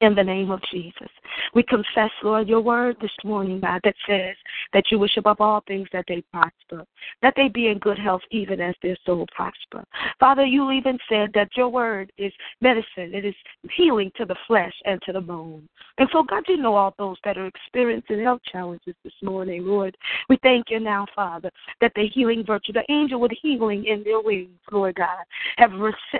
in 0.00 0.14
the 0.14 0.22
name 0.22 0.50
of 0.50 0.60
Jesus. 0.70 1.08
We 1.54 1.62
confess, 1.62 2.10
Lord, 2.22 2.48
your 2.48 2.60
word 2.60 2.96
this 3.00 3.10
morning, 3.24 3.60
God, 3.60 3.80
that 3.84 3.94
says 4.08 4.36
that 4.72 4.84
you 4.90 4.98
wish 4.98 5.16
above 5.16 5.40
all 5.40 5.62
things 5.66 5.88
that 5.92 6.04
they 6.08 6.22
prosper, 6.32 6.86
that 7.20 7.34
they 7.36 7.48
be 7.48 7.68
in 7.68 7.78
good 7.78 7.98
health 7.98 8.22
even 8.30 8.60
as 8.60 8.74
their 8.82 8.96
soul 9.04 9.26
prosper. 9.34 9.84
Father, 10.18 10.44
you 10.44 10.70
even 10.70 10.98
said 11.08 11.30
that 11.34 11.56
your 11.56 11.68
word 11.68 12.12
is 12.18 12.32
medicine, 12.60 13.14
it 13.14 13.24
is 13.24 13.34
healing 13.76 14.10
to 14.16 14.24
the 14.24 14.36
flesh 14.46 14.74
and 14.84 15.00
to 15.02 15.12
the 15.12 15.20
bone. 15.20 15.68
And 15.98 16.08
so, 16.12 16.22
God, 16.22 16.44
you 16.48 16.56
know 16.56 16.74
all 16.74 16.94
those 16.98 17.18
that 17.24 17.38
are 17.38 17.46
experiencing 17.46 18.22
health 18.22 18.40
challenges 18.50 18.94
this 19.04 19.12
morning, 19.22 19.66
Lord. 19.66 19.96
We 20.28 20.38
thank 20.42 20.70
you 20.70 20.80
now, 20.80 21.06
Father, 21.14 21.50
that 21.80 21.92
the 21.94 22.08
healing 22.08 22.44
virtue, 22.46 22.72
the 22.72 22.84
angel 22.90 23.20
with 23.20 23.32
healing 23.40 23.84
in 23.84 24.02
their 24.02 24.20
wings, 24.20 24.58
Lord 24.70 24.94
God, 24.96 25.24
have, 25.58 25.72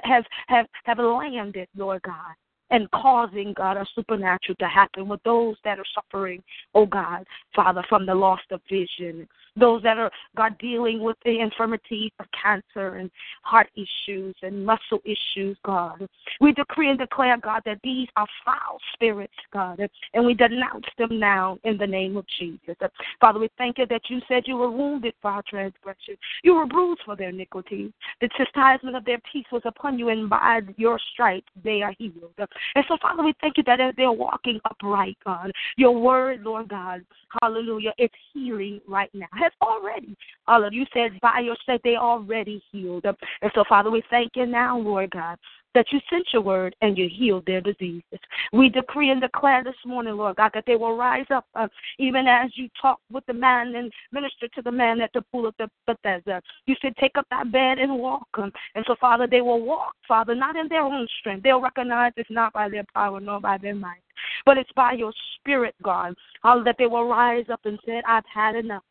have, 0.05 0.25
have, 0.49 0.67
have 0.85 0.99
landed, 0.99 1.69
Lord 1.77 2.03
God 2.03 2.35
and 2.73 2.91
causing, 2.91 3.53
God, 3.53 3.77
a 3.77 3.87
supernatural 3.95 4.57
to 4.57 4.67
happen 4.67 5.07
with 5.07 5.23
those 5.23 5.57
that 5.63 5.79
are 5.79 5.85
suffering, 5.95 6.43
oh 6.75 6.87
God, 6.87 7.25
Father, 7.55 7.85
from 7.89 8.07
the 8.07 8.15
loss 8.15 8.41
of 8.51 8.61
vision, 8.69 9.29
those 9.55 9.83
that 9.83 9.99
are, 9.99 10.11
God, 10.35 10.57
dealing 10.59 11.03
with 11.03 11.19
the 11.25 11.39
infirmities 11.41 12.11
of 12.19 12.27
cancer 12.43 12.97
and 12.97 13.11
heart 13.43 13.69
issues 13.77 14.35
and 14.43 14.65
muscle 14.65 15.01
issues, 15.05 15.59
God. 15.65 16.09
We 16.41 16.53
decree 16.53 16.89
and 16.89 16.99
declare, 16.99 17.37
God, 17.37 17.61
that 17.67 17.79
these 17.85 18.09
are 18.17 18.27
foul 18.45 18.79
spirits, 18.95 19.35
God, 19.53 19.81
and 20.15 20.25
we 20.25 20.33
denounce 20.33 20.87
them 20.97 21.21
now 21.21 21.59
in 21.65 21.77
the 21.77 21.87
name 21.87 22.17
of 22.17 22.25
Jesus. 22.39 22.77
Father, 23.21 23.39
we 23.39 23.51
thank 23.59 23.77
you 23.77 23.87
that 23.87 24.03
you 24.09 24.21
said 24.27 24.45
you 24.47 24.57
were 24.57 24.71
wounded 24.71 25.13
for 25.21 25.31
our 25.31 25.43
transgression. 25.47 26.17
You 26.43 26.55
were 26.55 26.67
bruised 26.67 27.03
for 27.05 27.17
their 27.17 27.29
iniquity. 27.29 27.93
The 28.23 28.31
chastisement 28.39 28.97
of 28.97 29.05
their 29.05 29.21
peace 29.31 29.47
was 29.53 29.63
upon 29.67 29.99
you, 29.99 30.09
and 30.09 30.31
by 30.31 30.61
your 30.79 30.99
stripes 31.13 31.49
they 31.63 31.83
are 31.83 31.93
healed. 31.99 32.33
And 32.75 32.85
so, 32.89 32.97
Father, 33.01 33.23
we 33.23 33.35
thank 33.41 33.57
you 33.57 33.63
that 33.65 33.81
as 33.81 33.95
they're 33.97 34.13
walking 34.13 34.61
upright, 34.65 35.17
God, 35.25 35.51
your 35.77 35.93
word, 35.93 36.43
Lord 36.43 36.69
God, 36.69 37.05
hallelujah, 37.41 37.93
is 37.99 38.11
healing 38.33 38.81
right 38.87 39.11
now. 39.15 39.27
Has 39.33 39.53
already, 39.61 40.17
hallelujah. 40.47 40.81
You 40.81 40.87
said 40.93 41.21
by 41.21 41.41
your 41.41 41.57
stripes 41.63 41.83
they 41.85 41.97
already 41.97 42.63
healed. 42.71 43.05
And 43.05 43.53
so, 43.55 43.65
Father, 43.69 43.91
we 43.91 44.03
thank 44.11 44.33
you 44.35 44.47
now, 44.47 44.79
Lord 44.79 45.11
God, 45.11 45.39
that 45.75 45.87
you 45.91 46.01
sent 46.11 46.27
your 46.33 46.43
word 46.43 46.75
and 46.83 46.97
you 46.97 47.09
healed 47.09 47.45
their 47.47 47.61
diseases. 47.61 48.19
We 48.53 48.69
decree 48.69 49.11
and 49.11 49.21
declare 49.21 49.65
this 49.65 49.75
morning, 49.87 50.17
Lord 50.17 50.37
God, 50.37 50.51
that 50.55 50.65
they 50.67 50.77
will 50.77 50.97
rise 50.97 51.27
up, 51.31 51.47
uh, 51.55 51.69
even 51.99 52.27
as 52.27 52.51
you 52.55 52.69
talk 52.81 52.99
with 53.11 53.25
the 53.27 53.33
man 53.33 53.75
and 53.75 53.93
minister 54.13 54.49
to 54.49 54.63
the 54.63 54.73
man 54.73 55.01
at 55.01 55.13
the 55.13 55.23
pool 55.33 55.47
of 55.47 55.55
the 55.59 55.69
Bethesda. 55.87 56.43
You 56.67 56.77
said, 56.83 56.97
take 56.97 57.17
up 57.17 57.27
that 57.31 57.51
bed 57.53 57.79
and 57.79 57.99
walk. 57.99 58.29
Um, 58.35 58.53
and 58.75 58.85
so, 58.87 58.97
Father, 59.01 59.27
they 59.27 59.41
will 59.41 59.65
walk, 59.65 59.95
Father, 60.07 60.35
not 60.35 60.57
in 60.57 60.69
their 60.69 60.83
own 60.83 61.07
strength. 61.21 61.43
They'll 61.43 61.61
recognize 61.61 62.13
it's 62.17 62.31
not 62.31 62.53
by 62.53 62.69
their 62.69 62.85
power 62.95 63.21
nor 63.21 63.41
by 63.41 63.59
their 63.59 63.75
might. 63.75 64.03
But 64.45 64.59
it's 64.59 64.71
by 64.77 64.93
your 64.93 65.13
spirit, 65.37 65.75
God, 65.83 66.15
all 66.45 66.63
that 66.65 66.77
they 66.79 66.87
will 66.87 67.09
rise 67.09 67.47
up 67.51 67.61
and 67.65 67.79
say, 67.87 68.03
I've 68.07 68.25
had 68.33 68.55
enough. 68.55 68.83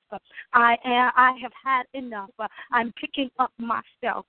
I 0.53 0.75
am 0.83 1.11
I 1.15 1.37
have 1.41 1.53
had 1.63 1.83
enough. 1.93 2.29
I'm 2.71 2.91
picking 2.99 3.29
up 3.39 3.51
myself. 3.57 4.25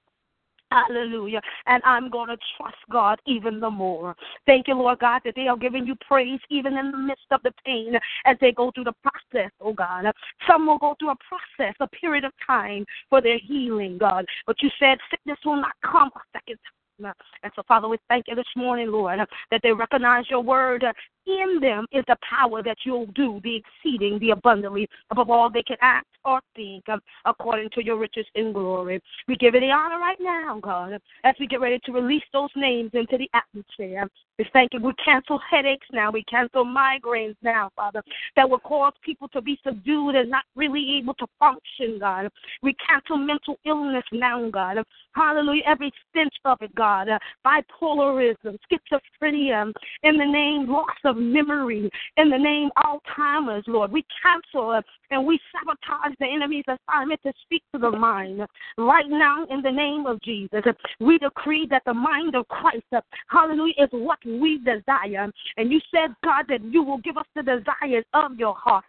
Hallelujah. 0.72 1.40
And 1.66 1.82
I'm 1.84 2.08
going 2.08 2.28
to 2.28 2.38
trust 2.56 2.76
God 2.90 3.20
even 3.26 3.60
the 3.60 3.68
more. 3.68 4.16
Thank 4.46 4.68
you, 4.68 4.74
Lord 4.74 5.00
God, 5.00 5.20
that 5.24 5.34
they 5.36 5.48
are 5.48 5.56
giving 5.56 5.86
you 5.86 5.94
praise 6.06 6.40
even 6.50 6.78
in 6.78 6.90
the 6.90 6.96
midst 6.96 7.26
of 7.30 7.42
the 7.42 7.52
pain 7.64 7.94
as 8.24 8.36
they 8.40 8.52
go 8.52 8.70
through 8.70 8.84
the 8.84 8.94
process, 9.02 9.50
oh 9.60 9.74
God. 9.74 10.06
Some 10.48 10.66
will 10.66 10.78
go 10.78 10.94
through 10.98 11.10
a 11.10 11.16
process, 11.16 11.74
a 11.80 11.86
period 11.88 12.24
of 12.24 12.32
time 12.46 12.86
for 13.10 13.20
their 13.20 13.38
healing, 13.38 13.98
God. 13.98 14.24
But 14.46 14.56
you 14.62 14.70
said 14.78 14.98
sickness 15.10 15.38
will 15.44 15.60
not 15.60 15.72
come 15.82 16.10
a 16.14 16.20
second 16.32 16.56
time. 16.56 17.12
And 17.42 17.52
so, 17.56 17.62
Father, 17.66 17.88
we 17.88 17.98
thank 18.08 18.26
you 18.28 18.34
this 18.36 18.44
morning, 18.56 18.90
Lord, 18.90 19.18
that 19.50 19.60
they 19.62 19.72
recognize 19.72 20.24
your 20.30 20.40
word 20.40 20.84
in 21.26 21.60
them 21.60 21.86
is 21.92 22.04
the 22.08 22.16
power 22.28 22.62
that 22.62 22.78
you'll 22.84 23.06
do 23.06 23.40
the 23.44 23.56
exceeding, 23.56 24.18
the 24.18 24.30
abundantly, 24.30 24.88
above 25.10 25.30
all 25.30 25.50
they 25.50 25.62
can 25.62 25.76
act 25.80 26.06
or 26.24 26.40
think, 26.54 26.84
according 27.24 27.68
to 27.70 27.84
your 27.84 27.98
riches 27.98 28.26
in 28.34 28.52
glory. 28.52 29.00
We 29.26 29.36
give 29.36 29.54
you 29.54 29.60
the 29.60 29.70
honor 29.70 29.98
right 29.98 30.18
now, 30.20 30.60
God, 30.62 30.98
as 31.24 31.34
we 31.40 31.46
get 31.46 31.60
ready 31.60 31.80
to 31.84 31.92
release 31.92 32.22
those 32.32 32.50
names 32.54 32.90
into 32.94 33.18
the 33.18 33.28
atmosphere. 33.34 34.08
We 34.38 34.46
thank 34.52 34.72
you. 34.72 34.80
We 34.80 34.92
cancel 35.04 35.40
headaches 35.50 35.86
now. 35.92 36.10
We 36.10 36.24
cancel 36.24 36.64
migraines 36.64 37.36
now, 37.42 37.70
Father, 37.76 38.02
that 38.36 38.48
will 38.48 38.60
cause 38.60 38.92
people 39.04 39.28
to 39.28 39.42
be 39.42 39.58
subdued 39.64 40.14
and 40.14 40.30
not 40.30 40.44
really 40.56 40.98
able 40.98 41.14
to 41.14 41.26
function, 41.38 41.98
God. 41.98 42.30
We 42.62 42.74
cancel 42.88 43.18
mental 43.18 43.58
illness 43.66 44.04
now, 44.12 44.48
God. 44.48 44.78
Hallelujah. 45.14 45.62
Every 45.66 45.92
stench 46.08 46.34
of 46.44 46.58
it, 46.62 46.74
God. 46.74 47.08
Bipolarism, 47.44 48.58
schizophrenia, 48.70 49.72
in 50.02 50.16
the 50.16 50.24
name, 50.24 50.66
loss 50.68 50.86
of 51.04 51.11
of 51.12 51.18
memory. 51.18 51.90
In 52.16 52.30
the 52.30 52.38
name 52.38 52.70
of 52.76 53.00
Alzheimer's, 53.18 53.64
Lord, 53.66 53.92
we 53.92 54.04
cancel 54.22 54.80
and 55.10 55.26
we 55.26 55.38
sabotage 55.52 56.16
the 56.18 56.26
enemy's 56.26 56.64
assignment 56.66 57.22
to 57.22 57.32
speak 57.42 57.62
to 57.74 57.78
the 57.78 57.90
mind. 57.90 58.40
Right 58.78 59.08
now, 59.08 59.44
in 59.50 59.62
the 59.62 59.70
name 59.70 60.06
of 60.06 60.20
Jesus, 60.22 60.62
we 61.00 61.18
decree 61.18 61.66
that 61.70 61.82
the 61.84 61.94
mind 61.94 62.34
of 62.34 62.48
Christ, 62.48 62.84
hallelujah, 63.28 63.74
is 63.78 63.88
what 63.92 64.18
we 64.24 64.58
desire. 64.58 65.30
And 65.56 65.70
you 65.70 65.80
said, 65.90 66.14
God, 66.24 66.46
that 66.48 66.64
you 66.64 66.82
will 66.82 66.98
give 66.98 67.18
us 67.18 67.26
the 67.34 67.42
desires 67.42 68.04
of 68.14 68.38
your 68.38 68.54
heart. 68.54 68.84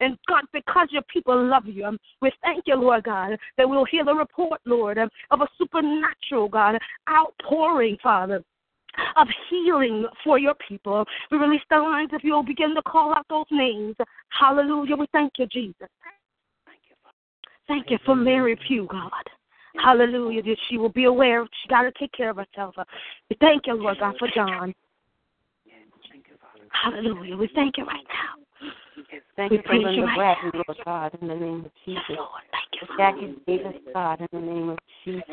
And 0.00 0.16
God, 0.26 0.44
because 0.52 0.88
your 0.90 1.02
people 1.12 1.46
love 1.46 1.66
you, 1.66 1.96
we 2.22 2.32
thank 2.42 2.64
you, 2.66 2.76
Lord 2.76 3.04
God, 3.04 3.36
that 3.58 3.68
we'll 3.68 3.84
hear 3.84 4.04
the 4.04 4.14
report, 4.14 4.60
Lord, 4.64 4.98
of 4.98 5.40
a 5.40 5.46
supernatural, 5.58 6.48
God, 6.48 6.78
outpouring, 7.08 7.98
Father 8.02 8.42
of 9.16 9.28
healing 9.50 10.06
for 10.24 10.38
your 10.38 10.54
people. 10.68 11.04
We 11.30 11.38
release 11.38 11.62
the 11.70 11.78
lines 11.78 12.10
if 12.12 12.24
you'll 12.24 12.42
begin 12.42 12.74
to 12.74 12.82
call 12.82 13.14
out 13.14 13.26
those 13.28 13.46
names. 13.50 13.96
Hallelujah. 14.28 14.96
We 14.96 15.06
thank 15.12 15.32
you, 15.38 15.46
Jesus. 15.46 15.74
Thank 15.78 16.86
you, 16.88 16.96
thank 17.68 17.90
you 17.90 17.98
for 18.04 18.14
Mary 18.14 18.56
Pugh, 18.66 18.88
God. 18.90 19.10
Hallelujah. 19.82 20.42
That 20.42 20.56
she 20.68 20.78
will 20.78 20.88
be 20.88 21.04
aware 21.04 21.46
she 21.62 21.68
got 21.68 21.82
to 21.82 21.92
take 21.98 22.12
care 22.12 22.30
of 22.30 22.36
herself. 22.36 22.74
We 23.28 23.36
thank 23.40 23.66
you, 23.66 23.74
Lord 23.74 23.98
God, 23.98 24.14
for 24.18 24.28
John. 24.34 24.74
Hallelujah. 26.70 27.36
We 27.36 27.48
thank 27.54 27.76
you 27.76 27.84
right 27.84 28.04
now. 28.08 28.36
Thank 29.36 29.50
we 29.50 29.58
you 29.58 29.62
for 29.66 29.74
Linda 29.76 30.06
right 30.06 30.16
Bradley, 30.16 30.62
Lord 30.66 30.78
God, 30.84 31.18
in 31.20 31.28
the 31.28 31.34
name 31.34 31.64
of 31.64 31.70
Jesus. 31.84 32.02
Yes, 32.08 32.18
Lord. 32.18 32.42
Thank 32.52 32.90
you. 32.90 32.96
Jackie 32.96 33.34
Davis, 33.46 33.80
God, 33.92 34.20
in 34.20 34.28
the 34.32 34.40
name 34.40 34.68
of 34.70 34.78
Jesus. 35.04 35.24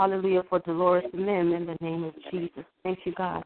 Hallelujah 0.00 0.44
for 0.48 0.60
Dolores 0.60 1.04
Mim 1.12 1.52
in 1.52 1.66
the 1.66 1.76
name 1.82 2.04
of 2.04 2.14
Jesus. 2.30 2.64
Thank 2.82 3.00
you, 3.04 3.12
God. 3.12 3.44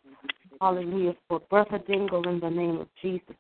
Hallelujah 0.61 1.17
for 1.27 1.43
Bertha 1.51 1.81
Dingle 1.85 2.29
in 2.29 2.39
the 2.39 2.49
name 2.49 2.77
of 2.77 2.87
Jesus. 3.03 3.35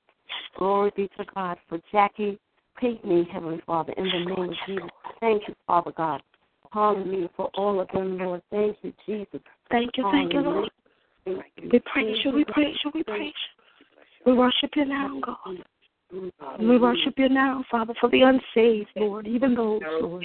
Glory 0.59 0.91
be 0.97 1.09
to 1.17 1.25
God 1.33 1.57
for 1.69 1.79
Jackie 1.93 2.41
Pinckney, 2.77 3.29
Heavenly 3.33 3.61
Father, 3.65 3.93
in 3.97 4.07
the 4.07 4.35
name 4.35 4.51
of 4.51 4.55
Jesus. 4.67 4.91
Thank 5.21 5.47
you, 5.47 5.55
Father 5.65 5.93
God. 5.97 6.25
Hallelujah 6.73 7.31
for 7.37 7.51
all 7.55 7.79
of 7.79 7.87
them, 7.95 8.19
Lord. 8.19 8.43
Thank 8.51 8.79
you, 8.83 8.93
Jesus. 9.07 9.41
Thank 9.71 9.93
you, 9.97 10.05
thank 10.11 10.33
you, 10.33 10.41
Lord. 10.41 10.71
We 11.25 11.79
praise 11.93 12.17
you, 12.25 12.33
we 12.33 12.45
praise 12.45 12.75
you, 12.85 12.91
we 12.93 13.05
praise 13.05 13.33
you. 14.27 14.33
We 14.33 14.33
worship 14.37 14.71
you 14.75 14.87
now, 14.87 15.21
God. 15.25 15.65
We 16.59 16.79
worship 16.79 17.15
you 17.17 17.29
now, 17.29 17.65
Father, 17.71 17.95
for 18.01 18.11
the 18.11 18.23
unsaved, 18.23 18.89
Lord, 18.97 19.29
even 19.29 19.55
those, 19.55 19.83
Lord. 20.01 20.25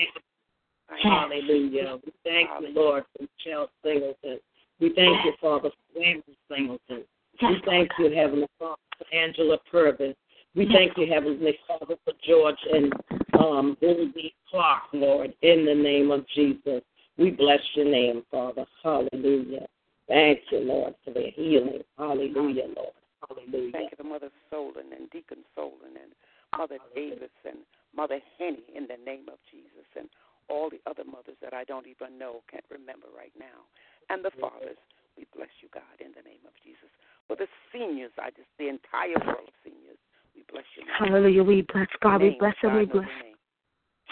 Hallelujah. 1.04 1.98
We 2.06 2.12
thank 2.24 2.50
you, 2.62 2.74
Lord, 2.74 3.04
for 3.14 3.24
Michelle 3.24 3.70
Singleton. 3.84 4.40
We 4.80 4.94
thank 4.96 5.26
you, 5.26 5.34
Father, 5.42 5.70
for 5.70 6.02
Andrew 6.02 6.34
Singleton. 6.50 7.04
We 7.42 7.62
thank 7.66 7.90
you, 8.00 8.12
Heavenly 8.12 8.48
Father, 8.58 8.82
for 8.98 9.16
Angela 9.16 9.58
Purvis. 9.72 10.16
We 10.56 10.68
thank 10.74 10.98
you, 10.98 11.08
Heavenly 11.12 11.58
Father, 11.68 11.96
for 12.04 12.14
George 12.28 12.58
and 12.74 12.94
um, 13.40 13.78
Billy 13.80 14.34
Clark, 14.50 14.84
Lord, 14.94 15.34
in 15.42 15.66
the 15.66 15.76
name 15.76 16.12
of 16.12 16.26
Jesus. 16.34 16.82
We 17.18 17.32
bless 17.32 17.60
your 17.76 17.86
name, 17.86 18.24
Father. 18.32 18.66
Hallelujah. 18.84 19.68
Thank 20.08 20.40
you, 20.52 20.60
Lord, 20.60 20.96
for 21.06 21.12
their 21.12 21.32
healing. 21.32 21.82
Hallelujah, 21.98 22.68
Lord. 22.76 22.94
Hallelujah. 23.28 23.72
Thank 23.72 23.92
you 23.92 23.98
for 23.98 24.04
Mother 24.04 24.30
Solon 24.50 24.92
and 24.98 25.10
Deacon 25.12 25.40
Solon 25.56 25.94
and 26.02 26.12
Mother 26.58 26.80
Davis 26.96 27.30
and 27.46 27.60
Mother 27.96 28.20
Henny 28.40 28.64
in 28.76 28.88
the 28.88 28.98
name 29.06 29.28
of 29.28 29.38
Jesus 29.52 29.86
and 29.98 30.10
all 30.50 30.70
the 30.70 30.82
other 30.90 31.04
mothers 31.04 31.38
that 31.42 31.54
I 31.54 31.64
don't 31.80 31.88
even 31.88 32.20
know, 32.20 32.44
can't 32.52 32.66
remember 32.70 33.08
right 33.16 33.32
now. 33.40 33.64
And 34.10 34.22
the 34.24 34.30
mm-hmm. 34.30 34.42
fathers, 34.42 34.78
we 35.16 35.26
bless 35.36 35.50
you, 35.62 35.70
God, 35.74 35.84
in 36.04 36.12
the 36.12 36.22
name 36.28 36.44
of 36.44 36.52
Jesus. 36.64 36.92
For 37.28 37.36
the 37.36 37.48
seniors, 37.72 38.12
I 38.20 38.30
just, 38.32 38.50
the 38.60 38.68
entire 38.68 39.16
world 39.26 39.48
of 39.48 39.54
seniors, 39.64 39.98
we 40.36 40.44
bless 40.52 40.66
you. 40.76 40.84
Name. 40.84 40.96
Hallelujah. 41.00 41.44
We 41.44 41.66
bless 41.72 41.88
God. 42.02 42.22
We 42.22 42.36
bless 42.38 42.56
Him. 42.62 42.76
We 42.76 42.86
bless. 42.86 43.08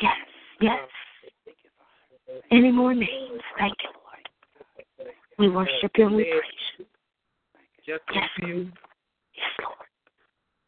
Yes, 0.02 0.16
yes. 0.62 0.80
Any 2.52 2.72
more 2.72 2.94
names? 2.94 3.42
Thank 3.58 3.74
you, 3.84 3.90
Lord. 3.92 3.98
We 5.40 5.50
worship 5.50 5.92
you 5.98 6.08
and 6.08 6.16
we 6.16 6.24
praise 6.24 6.44
you. 6.80 6.86
Just 7.86 8.04
yes. 8.14 8.30
you. 8.40 8.72
Yes, 9.34 9.52
Lord. 9.64 9.88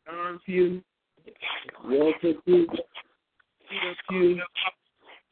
John 0.06 0.40
Pugh. 0.46 0.82
Yes, 1.26 1.36
Lord. 1.84 2.00
Walter 2.00 2.34
Pugh. 2.46 2.68
Peter 3.70 3.96
Pugh. 4.10 4.42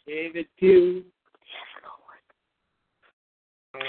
David 0.06 0.48
Pugh. 0.60 1.04
Yes, 1.04 1.06
Lord. 1.84 1.94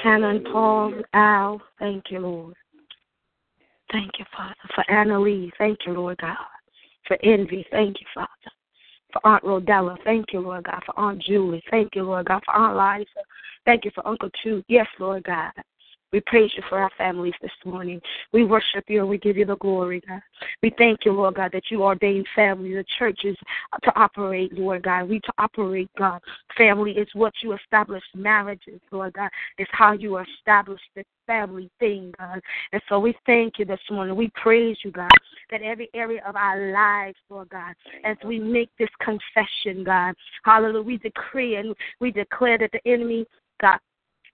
Hannah 0.02 0.30
and 0.30 0.44
Paul, 0.44 0.94
Al, 1.12 1.60
thank 1.78 2.10
you, 2.10 2.20
Lord. 2.20 2.54
Thank 3.90 4.12
you, 4.18 4.24
Father. 4.98 5.10
For 5.10 5.14
Anna 5.14 5.20
Lee, 5.20 5.52
thank 5.58 5.78
you, 5.86 5.92
Lord 5.92 6.18
God. 6.18 6.36
For 7.06 7.18
Envy, 7.22 7.66
thank 7.70 8.00
you, 8.00 8.06
Father. 8.14 8.28
For 9.12 9.26
Aunt 9.26 9.44
Rodella, 9.44 9.96
thank 10.04 10.26
you, 10.32 10.40
Lord 10.40 10.64
God. 10.64 10.82
For 10.84 10.98
Aunt 10.98 11.22
Julie, 11.22 11.62
thank 11.70 11.94
you, 11.94 12.02
Lord 12.02 12.26
God. 12.26 12.42
For 12.44 12.54
Aunt 12.54 12.76
Liza, 12.76 13.26
thank 13.64 13.84
you 13.84 13.90
for 13.94 14.06
Uncle 14.06 14.30
Chu. 14.42 14.62
Yes, 14.68 14.86
Lord 14.98 15.24
God. 15.24 15.52
We 16.10 16.20
praise 16.20 16.50
you 16.56 16.62
for 16.70 16.78
our 16.78 16.90
families 16.96 17.34
this 17.42 17.50
morning. 17.66 18.00
We 18.32 18.44
worship 18.44 18.84
you 18.88 19.00
and 19.00 19.08
we 19.10 19.18
give 19.18 19.36
you 19.36 19.44
the 19.44 19.56
glory, 19.56 20.02
God. 20.08 20.22
We 20.62 20.72
thank 20.78 21.04
you, 21.04 21.12
Lord 21.12 21.34
God, 21.34 21.50
that 21.52 21.70
you 21.70 21.82
ordained 21.82 22.26
family, 22.34 22.72
the 22.72 22.84
churches 22.98 23.36
to 23.82 24.00
operate, 24.00 24.52
Lord 24.54 24.84
God. 24.84 25.08
We 25.08 25.20
to 25.20 25.32
operate, 25.38 25.90
God. 25.98 26.22
Family 26.56 26.92
is 26.92 27.08
what 27.12 27.34
you 27.42 27.52
established 27.52 28.06
marriages, 28.14 28.80
Lord 28.90 29.12
God. 29.12 29.28
It's 29.58 29.70
how 29.74 29.92
you 29.92 30.18
established 30.18 30.88
the 30.96 31.04
family 31.28 31.70
thing, 31.78 32.12
God. 32.18 32.40
And 32.72 32.82
so 32.88 32.98
we 32.98 33.14
thank 33.26 33.60
you 33.60 33.64
this 33.64 33.78
morning. 33.90 34.16
We 34.16 34.32
praise 34.42 34.78
you, 34.82 34.90
God, 34.90 35.10
that 35.52 35.62
every 35.62 35.88
area 35.94 36.22
of 36.26 36.34
our 36.34 36.72
lives, 36.72 37.18
Lord 37.30 37.50
God, 37.50 37.74
as 38.04 38.16
we 38.24 38.40
make 38.40 38.70
this 38.78 38.88
confession, 39.00 39.84
God, 39.84 40.14
hallelujah, 40.44 40.82
we 40.82 40.96
decree 40.96 41.56
and 41.56 41.76
we 42.00 42.10
declare 42.10 42.58
that 42.58 42.72
the 42.72 42.90
enemy, 42.90 43.26
God, 43.60 43.78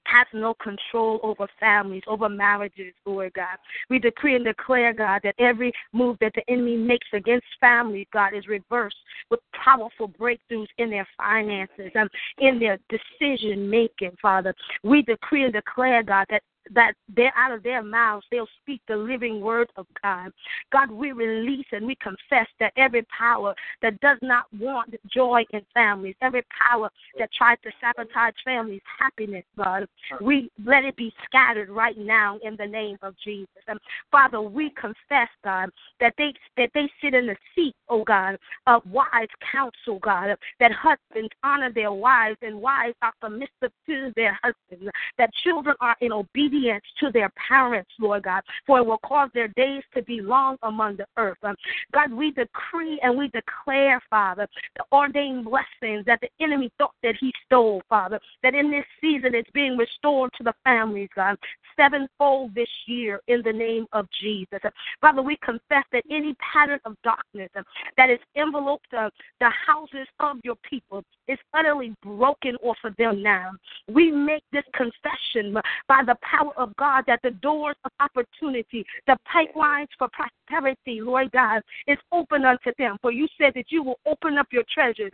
has 0.07 0.27
no 0.33 0.55
control 0.55 1.21
over 1.23 1.49
families, 1.59 2.03
over 2.07 2.29
marriages, 2.29 2.93
Lord 3.07 3.33
God. 3.35 3.57
We 3.89 3.99
decree 3.99 4.37
and 4.37 4.45
declare, 4.45 4.93
God, 4.93 5.21
that 5.25 5.35
every 5.39 5.73
move 5.93 6.17
that 6.21 6.33
the 6.35 6.43
enemy 6.49 6.77
makes 6.77 7.07
against 7.13 7.47
families, 7.61 8.07
God, 8.13 8.35
is 8.35 8.47
reversed 8.47 8.97
with 9.31 9.41
powerful 9.53 10.09
breakthroughs 10.09 10.67
in 10.79 10.91
their 10.91 11.09
finances 11.17 11.91
and 11.95 12.11
in 12.39 12.59
their 12.59 12.79
decision 12.89 13.69
making, 13.69 14.13
Father. 14.21 14.55
We 14.83 15.03
decree 15.03 15.45
and 15.45 15.53
declare, 15.53 16.03
God, 16.03 16.27
that 16.31 16.43
that 16.73 16.95
they're 17.15 17.33
out 17.37 17.53
of 17.53 17.63
their 17.63 17.83
mouths, 17.83 18.25
they'll 18.31 18.49
speak 18.63 18.81
the 18.89 18.97
living 18.97 19.41
word 19.41 19.69
of 19.77 19.87
God. 20.03 20.31
God, 20.73 20.91
we 20.91 21.13
release 21.13 21.67
and 21.73 21.87
we 21.87 21.97
confess 21.97 22.47
that 22.61 22.73
every 22.77 23.05
power 23.17 23.55
that 23.83 24.01
does 24.01 24.19
not 24.23 24.45
want 24.59 24.95
joy 25.13 25.45
in 25.53 25.61
families, 25.75 26.15
every 26.23 26.45
power 26.69 26.91
that 27.19 27.31
tries 27.37 27.59
to 27.63 27.71
sabotage 27.81 28.35
families' 28.45 28.81
happiness, 28.99 29.45
God, 29.57 29.87
we 30.21 30.51
let 30.65 30.85
it 30.85 30.97
be 30.97 31.13
scattered 31.25 31.69
right 31.69 31.99
now 31.99 32.39
in 32.43 32.57
the 32.57 32.67
name 32.67 32.97
of 33.03 33.15
Jesus. 33.23 33.49
And 33.69 33.79
Father, 34.11 34.41
we 34.41 34.71
confess, 34.71 35.29
God, 35.43 35.71
that 36.01 36.15
they 36.19 36.33
that 36.57 36.71
they 36.75 36.91
sit 37.03 37.15
in 37.15 37.27
the 37.27 37.37
seat, 37.55 37.75
oh 37.89 38.05
God, 38.05 38.39
of 38.67 38.83
wise 38.87 39.29
counsel, 39.53 39.99
God, 40.01 40.37
that 40.61 40.73
husbands 40.73 41.33
honor 41.43 41.73
their 41.73 41.93
wives 41.93 42.39
and 42.43 42.61
wives 42.61 42.95
are 43.03 43.13
submissive 43.23 43.73
to 43.87 44.13
their 44.17 44.39
husbands, 44.43 44.91
that 45.19 45.31
children 45.43 45.75
are 45.81 45.97
in 46.01 46.13
obedience 46.13 46.54
obedience 46.55 46.85
to 47.01 47.11
their 47.11 47.31
parents, 47.49 47.91
Lord 47.99 48.25
God, 48.25 48.43
for 48.67 48.79
it 48.79 48.87
will 48.87 48.99
cause 48.99 49.31
their 49.35 49.49
days 49.49 49.83
to 49.95 50.03
be 50.03 50.21
long 50.21 50.57
among 50.63 50.97
the 50.97 51.07
earth. 51.17 51.39
Um, 51.43 51.55
God, 51.93 52.13
we 52.13 52.31
decree 52.33 53.01
and 53.03 53.17
we 53.17 53.29
declare, 53.29 54.01
Father, 54.11 54.49
the 54.77 54.85
ordained 54.93 55.45
blessings 55.45 56.05
that 56.07 56.21
the 56.21 56.29
enemy 56.41 56.71
thought 56.79 56.95
that 57.03 57.15
he 57.21 57.33
stole, 57.47 57.83
Father, 57.89 58.21
that 58.43 58.55
in 58.55 58.71
this 58.71 58.85
season 59.01 59.35
it's 59.35 59.51
being 59.51 59.77
restored 59.77 60.31
to 60.37 60.45
the 60.45 60.55
families, 60.65 61.09
God, 61.15 61.37
sevenfold 61.77 62.55
this 62.55 62.69
year 62.87 63.21
in 63.29 63.43
the 63.45 63.53
name 63.53 63.87
of 63.93 64.07
Jesus. 64.21 64.61
Father, 65.01 65.23
we 65.23 65.37
confess 65.45 65.85
that 65.93 66.05
any 66.11 66.35
pattern 66.53 66.81
of 66.85 66.97
darkness 67.03 67.51
uh, 67.57 67.63
that 67.97 68.11
is 68.11 68.19
enveloped 68.37 68.93
uh, 68.97 69.11
the 69.41 69.51
houses 69.67 70.07
of 70.21 70.37
your 70.45 70.57
people 70.69 71.03
is 71.29 71.39
utterly 71.53 71.95
broken 72.03 72.57
off 72.63 72.77
of 72.85 72.95
them 72.97 73.23
now. 73.23 73.51
We 73.89 74.11
make 74.11 74.45
this 74.53 74.65
confession 74.75 75.55
by 75.89 76.03
the 76.05 76.17
power 76.23 76.44
of 76.57 76.75
God 76.77 77.05
that 77.07 77.21
the 77.23 77.31
doors 77.31 77.77
of 77.85 77.91
opportunity, 78.01 78.85
the 79.07 79.17
pipelines 79.33 79.89
for 79.99 80.09
prosperity, 80.09 81.01
Lord 81.01 81.31
God, 81.33 81.63
is 81.87 81.99
open 82.13 82.45
unto 82.45 82.73
them. 82.79 82.97
For 83.03 83.13
you 83.13 83.29
said 83.39 83.53
that 83.55 83.67
you 83.69 83.83
will 83.83 83.99
open 84.07 84.39
up 84.39 84.49
your 84.51 84.65
treasures 84.73 85.11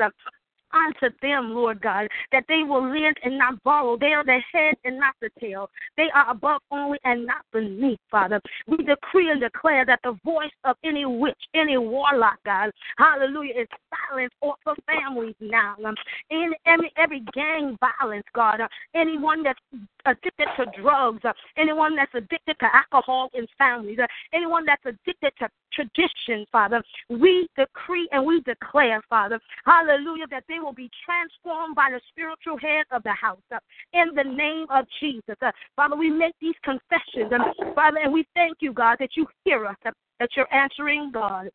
unto 0.73 1.15
them, 1.21 1.51
Lord 1.51 1.81
God, 1.81 2.09
that 2.33 2.45
they 2.49 2.63
will 2.63 2.89
lend 2.89 3.17
and 3.25 3.39
not 3.39 3.63
borrow. 3.63 3.97
They 3.97 4.13
are 4.13 4.25
the 4.25 4.39
head 4.53 4.75
and 4.85 4.99
not 4.99 5.15
the 5.21 5.31
tail. 5.41 5.69
They 5.97 6.09
are 6.15 6.31
above 6.31 6.63
only 6.71 6.99
and 7.05 7.27
not 7.27 7.45
beneath, 7.53 7.99
Father. 8.11 8.41
We 8.67 8.79
decree 8.79 9.31
and 9.31 9.41
declare 9.41 9.85
that 9.87 10.01
the 10.05 10.19
voice 10.25 10.51
of 10.65 10.77
any 10.85 11.05
witch, 11.05 11.39
any 11.55 11.77
warlock, 11.77 12.39
God, 12.45 12.71
hallelujah, 12.99 13.55
is 13.63 13.69
violence 13.91 14.33
off 14.41 14.59
of 14.67 14.77
families 14.87 15.35
now. 15.41 15.77
Um, 15.85 15.95
in 16.31 16.53
every, 16.67 16.93
every 16.97 17.23
gang 17.33 17.77
violence, 17.81 18.27
God, 18.35 18.61
uh, 18.61 18.69
anyone 18.95 19.43
that's 19.43 19.61
addicted 20.07 20.49
to 20.57 20.67
drugs, 20.81 21.25
uh, 21.25 21.33
anyone 21.57 21.97
that's 21.97 22.15
addicted 22.15 22.57
to 22.61 22.67
alcohol 22.75 23.31
in 23.35 23.47
families, 23.59 23.99
uh, 24.03 24.07
anyone 24.33 24.65
that's 24.65 24.85
addicted 24.85 25.33
to 25.39 25.49
tradition, 25.73 26.47
Father, 26.51 26.83
we 27.09 27.49
decree 27.57 28.09
and 28.13 28.25
we 28.25 28.41
declare, 28.43 29.03
Father, 29.09 29.39
hallelujah, 29.65 30.27
that 30.31 30.45
they 30.49 30.59
will 30.59 30.73
be 30.73 30.91
transformed 31.05 31.75
by 31.75 31.89
the 31.91 32.01
spiritual 32.11 32.59
head 32.59 32.85
of 32.91 33.03
the 33.03 33.13
house. 33.13 33.39
Uh, 33.53 33.59
in 33.93 34.15
the 34.15 34.25
name 34.25 34.67
of 34.71 34.87
Jesus. 35.01 35.37
Uh, 35.43 35.51
Father, 35.77 35.97
we 35.97 36.11
make 36.11 36.35
these 36.41 36.55
confessions, 36.63 37.33
and 37.33 37.75
Father, 37.75 37.99
and 38.03 38.13
we 38.13 38.27
thank 38.35 38.59
you, 38.61 38.73
God, 38.73 38.97
that 39.01 39.11
you 39.17 39.27
hear 39.45 39.67
us, 39.67 39.77
uh, 39.85 39.91
that 40.19 40.31
you're 40.37 40.53
answering, 40.53 41.11
God, 41.13 41.49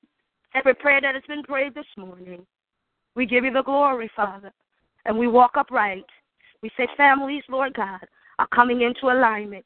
every 0.55 0.73
prayer 0.73 1.01
that 1.01 1.13
has 1.13 1.23
been 1.27 1.43
prayed 1.43 1.75
this 1.75 1.85
morning. 1.97 2.45
We 3.15 3.25
give 3.25 3.43
you 3.43 3.51
the 3.51 3.63
glory, 3.63 4.09
Father, 4.15 4.51
and 5.05 5.17
we 5.17 5.27
walk 5.27 5.51
upright. 5.55 6.05
We 6.61 6.71
say 6.77 6.87
families, 6.97 7.43
Lord 7.49 7.73
God, 7.73 8.01
are 8.39 8.47
coming 8.47 8.81
into 8.81 9.07
alignment 9.07 9.65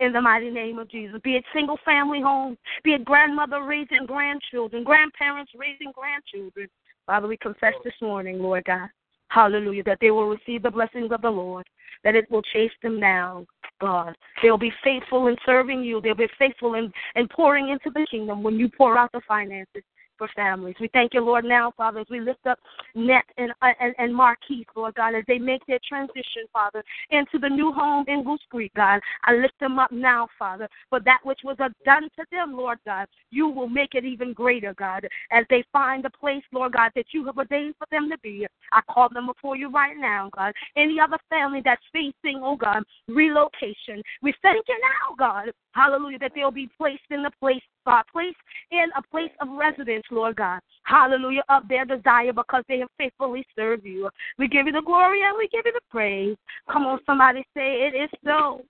in 0.00 0.12
the 0.12 0.20
mighty 0.20 0.50
name 0.50 0.78
of 0.78 0.88
Jesus. 0.88 1.20
Be 1.22 1.34
it 1.34 1.44
single 1.52 1.78
family 1.84 2.20
homes, 2.20 2.56
be 2.84 2.92
it 2.92 3.04
grandmother 3.04 3.62
raising 3.62 4.06
grandchildren, 4.06 4.84
grandparents 4.84 5.52
raising 5.56 5.92
grandchildren. 5.92 6.68
Father, 7.06 7.26
we 7.26 7.36
confess 7.36 7.74
this 7.84 7.94
morning, 8.00 8.38
Lord 8.38 8.64
God, 8.64 8.88
hallelujah, 9.28 9.82
that 9.84 9.98
they 10.00 10.10
will 10.10 10.28
receive 10.28 10.62
the 10.62 10.70
blessings 10.70 11.10
of 11.10 11.22
the 11.22 11.30
Lord, 11.30 11.66
that 12.04 12.14
it 12.14 12.30
will 12.30 12.42
chase 12.42 12.72
them 12.82 13.00
down, 13.00 13.46
God. 13.80 14.14
They'll 14.42 14.58
be 14.58 14.72
faithful 14.84 15.26
in 15.28 15.36
serving 15.44 15.82
you. 15.82 16.00
They'll 16.00 16.14
be 16.14 16.28
faithful 16.38 16.74
in, 16.74 16.92
in 17.16 17.28
pouring 17.28 17.70
into 17.70 17.90
the 17.90 18.06
kingdom 18.10 18.42
when 18.42 18.58
you 18.58 18.68
pour 18.68 18.98
out 18.98 19.10
the 19.12 19.20
finances 19.26 19.82
for 20.18 20.28
families. 20.34 20.74
We 20.80 20.88
thank 20.92 21.14
you, 21.14 21.20
Lord, 21.20 21.44
now, 21.44 21.72
Father, 21.76 22.00
as 22.00 22.06
we 22.10 22.20
lift 22.20 22.46
up 22.46 22.58
Net 22.94 23.24
and, 23.36 23.52
uh, 23.62 23.72
and, 23.80 23.94
and 23.98 24.14
Marquise, 24.14 24.66
Lord 24.76 24.94
God, 24.94 25.14
as 25.14 25.24
they 25.28 25.38
make 25.38 25.64
their 25.66 25.78
transition, 25.88 26.44
Father, 26.52 26.82
into 27.10 27.38
the 27.38 27.48
new 27.48 27.72
home 27.72 28.04
in 28.08 28.24
Goose 28.24 28.40
Creek, 28.50 28.72
God. 28.74 29.00
I 29.24 29.34
lift 29.34 29.58
them 29.60 29.78
up 29.78 29.92
now, 29.92 30.28
Father, 30.38 30.68
for 30.90 31.00
that 31.00 31.20
which 31.22 31.40
was 31.44 31.56
done 31.84 32.02
to 32.02 32.24
them, 32.30 32.56
Lord 32.56 32.78
God. 32.84 33.06
You 33.30 33.48
will 33.48 33.68
make 33.68 33.94
it 33.94 34.04
even 34.04 34.32
greater, 34.32 34.74
God, 34.74 35.06
as 35.30 35.44
they 35.48 35.64
find 35.72 36.04
the 36.04 36.10
place, 36.10 36.42
Lord 36.52 36.72
God, 36.72 36.90
that 36.96 37.06
you 37.12 37.24
have 37.26 37.38
ordained 37.38 37.74
for 37.78 37.86
them 37.90 38.10
to 38.10 38.18
be. 38.18 38.46
I 38.72 38.80
call 38.90 39.08
them 39.08 39.26
before 39.26 39.56
you 39.56 39.70
right 39.70 39.96
now, 39.96 40.30
God. 40.36 40.52
Any 40.76 40.98
other 41.00 41.18
family 41.30 41.62
that's 41.64 41.82
facing, 41.92 42.40
oh 42.42 42.56
God, 42.56 42.82
relocation, 43.08 44.02
we 44.22 44.34
thank 44.42 44.66
you 44.68 44.78
now, 44.80 45.14
God, 45.16 45.52
hallelujah, 45.72 46.18
that 46.18 46.32
they'll 46.34 46.50
be 46.50 46.68
placed 46.78 47.02
in 47.10 47.22
the 47.22 47.30
place, 47.40 47.62
uh, 47.86 47.90
God, 47.90 48.04
placed 48.12 48.36
in 48.70 48.86
a 48.96 49.02
place 49.02 49.30
of 49.40 49.48
residence, 49.50 50.04
Lord 50.10 50.36
God. 50.36 50.60
Hallelujah, 50.84 51.42
of 51.48 51.68
their 51.68 51.84
desire 51.84 52.32
because 52.32 52.64
they 52.68 52.78
have 52.78 52.88
faithfully 52.98 53.44
served 53.56 53.84
you. 53.84 54.08
We 54.38 54.48
give 54.48 54.66
you 54.66 54.72
the 54.72 54.82
glory 54.82 55.22
and 55.22 55.36
we 55.36 55.48
give 55.48 55.62
you 55.64 55.72
the 55.72 55.80
praise. 55.90 56.36
Come 56.70 56.84
on, 56.84 57.00
somebody 57.06 57.44
say, 57.54 57.88
It 57.88 57.94
is 57.94 58.10
so. 58.24 58.62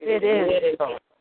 It 0.00 0.22
is. 0.22 0.78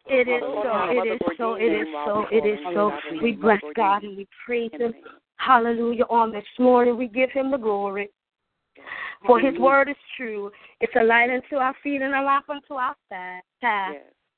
It 0.08 0.28
is 0.28 0.41
so. 0.63 0.89
It 0.91 1.08
is 1.08 1.19
so. 1.38 1.56
It 1.56 1.71
is 1.71 1.88
so. 2.06 2.25
It 2.32 2.45
is 2.45 2.60
so. 2.73 2.91
We 3.21 3.32
bless 3.34 3.62
God 3.75 4.04
and 4.04 4.17
we 4.17 4.28
praise 4.45 4.71
Him. 4.78 4.93
Hallelujah. 5.38 6.06
On 6.10 6.32
this 6.32 6.45
morning, 6.60 6.97
we 6.97 7.08
give 7.08 7.32
Him 7.32 7.51
the 7.51 7.58
glory. 7.58 8.10
For 9.25 9.39
His 9.39 9.58
word 9.58 9.89
is 9.89 9.95
true. 10.15 10.51
It's 10.82 10.93
a 10.99 11.04
light 11.04 11.30
unto 11.30 11.56
our 11.56 11.75
feet 11.82 12.01
and 12.01 12.13
a 12.13 12.21
lamp 12.21 12.49
unto 12.49 12.75
our 12.75 12.95
path. 13.10 13.95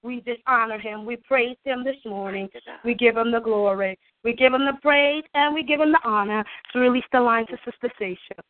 We 0.07 0.21
just 0.21 0.39
honor 0.47 0.79
him. 0.79 1.05
We 1.05 1.17
praise 1.17 1.57
him 1.65 1.83
this 1.83 1.97
morning. 2.05 2.47
We 2.85 2.93
give 2.93 3.17
him 3.17 3.29
the 3.29 3.41
glory. 3.41 3.99
We 4.23 4.33
give 4.33 4.53
him 4.53 4.65
the 4.65 4.77
praise 4.81 5.25
and 5.33 5.53
we 5.53 5.63
give 5.63 5.81
him 5.81 5.91
the 5.91 5.99
honor 6.05 6.45
to 6.71 6.79
release 6.79 7.03
the 7.11 7.19
line 7.19 7.45
to 7.47 7.57
Sister 7.65 7.91
Stacia. 7.97 8.41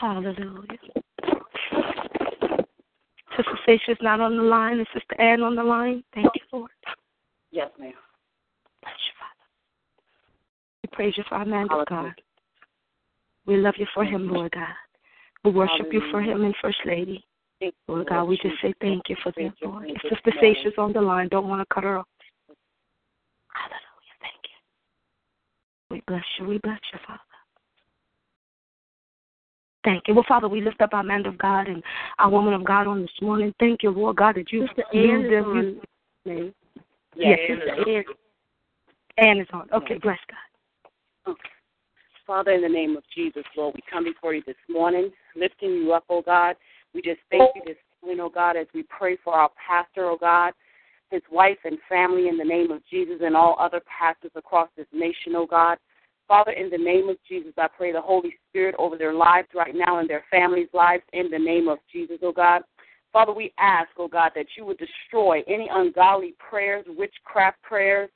Hallelujah. 0.00 0.93
Sister 3.36 3.58
Stacia's 3.64 3.98
not 4.00 4.20
on 4.20 4.36
the 4.36 4.42
line. 4.42 4.80
Is 4.80 4.86
Sister 4.92 5.20
Ann 5.20 5.42
on 5.42 5.56
the 5.56 5.62
line? 5.62 6.04
Thank 6.14 6.26
you, 6.34 6.42
Lord. 6.52 6.70
Yes, 7.50 7.70
ma'am. 7.78 7.92
Bless 8.82 8.94
you, 9.06 9.12
Father. 9.18 9.44
We 10.82 10.88
praise 10.92 11.14
you 11.16 11.24
for 11.28 11.36
our 11.36 11.44
man 11.44 11.68
of 11.70 11.86
God. 11.86 12.12
We 13.46 13.56
love 13.56 13.74
you 13.78 13.86
for 13.94 14.04
him, 14.04 14.30
Lord 14.30 14.52
God. 14.52 14.74
We 15.44 15.50
worship 15.50 15.92
you 15.92 16.02
for 16.10 16.20
him 16.22 16.44
and 16.44 16.54
First 16.62 16.78
Lady. 16.86 17.24
Lord 17.88 18.08
God, 18.08 18.24
we 18.24 18.36
just 18.36 18.60
say 18.62 18.74
thank 18.80 19.08
you 19.08 19.16
for 19.22 19.32
them, 19.36 19.54
Lord. 19.62 19.86
If 19.88 20.02
Sister 20.02 20.32
Stacia's 20.38 20.74
on 20.78 20.92
the 20.92 21.00
line, 21.00 21.28
don't 21.28 21.48
want 21.48 21.60
to 21.60 21.74
cut 21.74 21.84
her 21.84 21.98
off. 21.98 22.06
Hallelujah. 23.52 24.16
Thank 24.20 24.42
you. 24.44 24.58
We 25.90 26.02
bless 26.06 26.24
you. 26.38 26.46
We 26.46 26.58
bless 26.58 26.80
you, 26.92 26.98
Father. 27.06 27.20
Thank 29.84 30.08
you. 30.08 30.14
Well, 30.14 30.24
Father, 30.26 30.48
we 30.48 30.62
lift 30.62 30.80
up 30.80 30.94
our 30.94 31.02
man 31.02 31.26
of 31.26 31.36
God 31.36 31.68
and 31.68 31.82
our 32.18 32.30
woman 32.30 32.54
of 32.54 32.64
God 32.64 32.86
on 32.86 33.02
this 33.02 33.10
morning. 33.20 33.54
Thank 33.60 33.82
you, 33.82 33.90
Lord 33.90 34.16
God, 34.16 34.36
that 34.36 34.50
you 34.50 34.66
Sister 34.66 34.84
moved 34.94 35.26
Ann 35.26 35.26
is 35.26 35.30
them. 35.30 35.80
You- 36.24 36.54
Yes, 37.16 37.38
yes, 37.38 37.38
Ann 37.50 37.58
Sister 37.58 37.90
is 37.90 38.06
Ann. 39.18 39.28
Ann 39.28 39.38
is 39.40 39.46
on. 39.52 39.68
Okay, 39.72 39.98
bless 39.98 40.18
God. 40.28 41.32
Okay. 41.32 41.50
Father, 42.26 42.52
in 42.52 42.62
the 42.62 42.68
name 42.68 42.96
of 42.96 43.04
Jesus, 43.14 43.44
Lord, 43.56 43.74
we 43.74 43.82
come 43.90 44.04
before 44.04 44.34
you 44.34 44.42
this 44.46 44.56
morning, 44.68 45.12
lifting 45.36 45.74
you 45.74 45.92
up, 45.92 46.04
oh 46.08 46.22
God. 46.22 46.56
We 46.94 47.02
just 47.02 47.20
thank 47.30 47.54
you 47.54 47.62
this 47.66 47.76
morning, 48.02 48.20
oh 48.20 48.30
God, 48.30 48.56
as 48.56 48.66
we 48.74 48.84
pray 48.84 49.16
for 49.22 49.34
our 49.34 49.50
pastor, 49.68 50.06
oh 50.06 50.16
God, 50.16 50.54
his 51.10 51.22
wife 51.30 51.58
and 51.64 51.78
family 51.88 52.28
in 52.28 52.38
the 52.38 52.44
name 52.44 52.70
of 52.70 52.80
Jesus, 52.90 53.20
and 53.20 53.36
all 53.36 53.56
other 53.60 53.80
pastors 53.86 54.32
across 54.34 54.70
this 54.76 54.86
nation, 54.92 55.34
oh 55.36 55.46
God. 55.46 55.76
Father, 56.26 56.52
in 56.52 56.70
the 56.70 56.78
name 56.78 57.08
of 57.08 57.16
Jesus, 57.28 57.52
I 57.58 57.68
pray 57.68 57.92
the 57.92 58.00
Holy 58.00 58.34
Spirit 58.48 58.74
over 58.78 58.96
their 58.96 59.12
lives 59.12 59.48
right 59.54 59.74
now 59.74 59.98
and 59.98 60.08
their 60.08 60.24
families' 60.30 60.68
lives 60.72 61.02
in 61.12 61.30
the 61.30 61.38
name 61.38 61.68
of 61.68 61.78
Jesus, 61.92 62.18
oh 62.22 62.32
God. 62.32 62.62
Father, 63.12 63.32
we 63.32 63.52
ask, 63.58 63.90
oh 63.98 64.08
God, 64.08 64.32
that 64.34 64.46
you 64.56 64.64
would 64.64 64.78
destroy 64.78 65.42
any 65.46 65.68
ungodly 65.70 66.34
prayers, 66.38 66.84
witchcraft 66.88 67.62
prayers, 67.62 68.10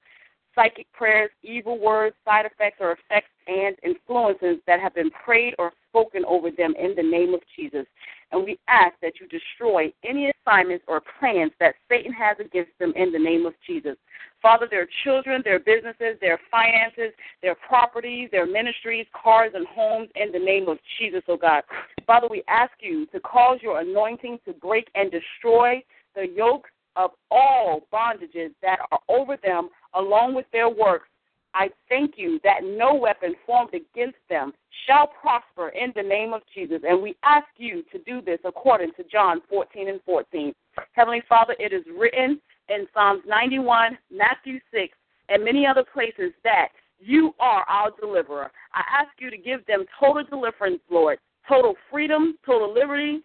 psychic 0.55 0.91
prayers, 0.93 1.31
evil 1.43 1.79
words, 1.79 2.17
side 2.25 2.47
effects 2.47 2.79
or 2.81 2.93
effects 2.93 3.31
and 3.49 3.77
influences 3.83 4.59
that 4.67 4.81
have 4.81 4.95
been 4.95 5.11
prayed 5.11 5.55
or 5.59 5.73
spoken 5.89 6.25
over 6.27 6.51
them 6.51 6.75
in 6.79 6.95
the 6.95 7.03
name 7.03 7.35
of 7.35 7.41
Jesus. 7.57 7.87
And 8.31 8.45
we 8.45 8.59
ask 8.69 8.95
that 9.01 9.15
you 9.21 9.27
destroy 9.27 9.91
any 10.05 10.31
assignments 10.31 10.85
or 10.87 11.03
plans 11.19 11.53
that 11.61 11.75
Satan 11.89 12.13
has 12.13 12.37
against 12.39 12.73
them 12.79 12.93
in 12.95 13.11
the 13.11 13.19
name 13.19 13.47
of 13.47 13.55
Jesus. 13.67 13.97
Father, 14.43 14.69
their 14.71 14.87
children, 15.03 15.41
their 15.45 15.59
businesses, 15.59 16.19
their 16.21 16.39
finances, 16.51 17.13
their 17.43 17.55
properties, 17.55 18.29
their 18.31 18.47
ministries, 18.47 19.07
cars, 19.21 19.53
and 19.55 19.67
homes 19.67 20.11
in 20.15 20.31
the 20.31 20.39
name 20.39 20.69
of 20.69 20.79
Jesus, 20.99 21.23
oh 21.27 21.39
God. 21.39 21.63
Father, 22.07 22.29
we 22.31 22.43
ask 22.49 22.73
you 22.81 23.07
to 23.07 23.21
cause 23.21 23.59
your 23.63 23.81
anointing 23.81 24.39
to 24.45 24.53
break 24.53 24.89
and 24.95 25.11
destroy 25.11 25.83
the 26.15 26.29
yoke 26.29 26.67
of 26.97 27.13
all 27.31 27.87
bondages 27.93 28.51
that 28.61 28.79
are 28.91 29.01
over 29.09 29.37
them 29.43 29.71
along 29.95 30.35
with 30.35 30.47
their 30.53 30.69
works. 30.69 31.09
I 31.55 31.71
thank 31.89 32.15
you 32.17 32.41
that 32.45 32.61
no 32.63 32.95
weapon 32.95 33.35
formed 33.47 33.75
against 33.75 34.19
them 34.29 34.53
shall 34.87 35.07
prosper 35.07 35.71
in 35.71 35.93
the 35.97 36.03
name 36.03 36.33
of 36.33 36.43
Jesus. 36.55 36.81
And 36.87 37.03
we 37.03 37.17
ask 37.25 37.47
you 37.57 37.83
to 37.93 37.99
do 38.07 38.21
this 38.21 38.39
according 38.45 38.93
to 38.97 39.05
John 39.11 39.41
14 39.49 39.89
and 39.89 40.01
14. 40.05 40.55
Heavenly 40.93 41.23
Father, 41.29 41.57
it 41.59 41.73
is 41.73 41.85
written 41.99 42.41
in 42.69 42.87
Psalms 42.93 43.23
91, 43.27 43.99
Matthew 44.11 44.61
6, 44.73 44.95
and 45.29 45.45
many 45.45 45.67
other 45.67 45.85
places 45.85 46.33
that 46.45 46.69
you 47.01 47.35
are 47.41 47.63
our 47.69 47.91
deliverer. 47.99 48.51
I 48.75 48.83
ask 49.01 49.11
you 49.19 49.31
to 49.31 49.37
give 49.37 49.65
them 49.67 49.85
total 49.99 50.25
deliverance, 50.25 50.81
Lord, 50.91 51.19
total 51.49 51.75
freedom, 51.91 52.37
total 52.45 52.73
liberty, 52.73 53.23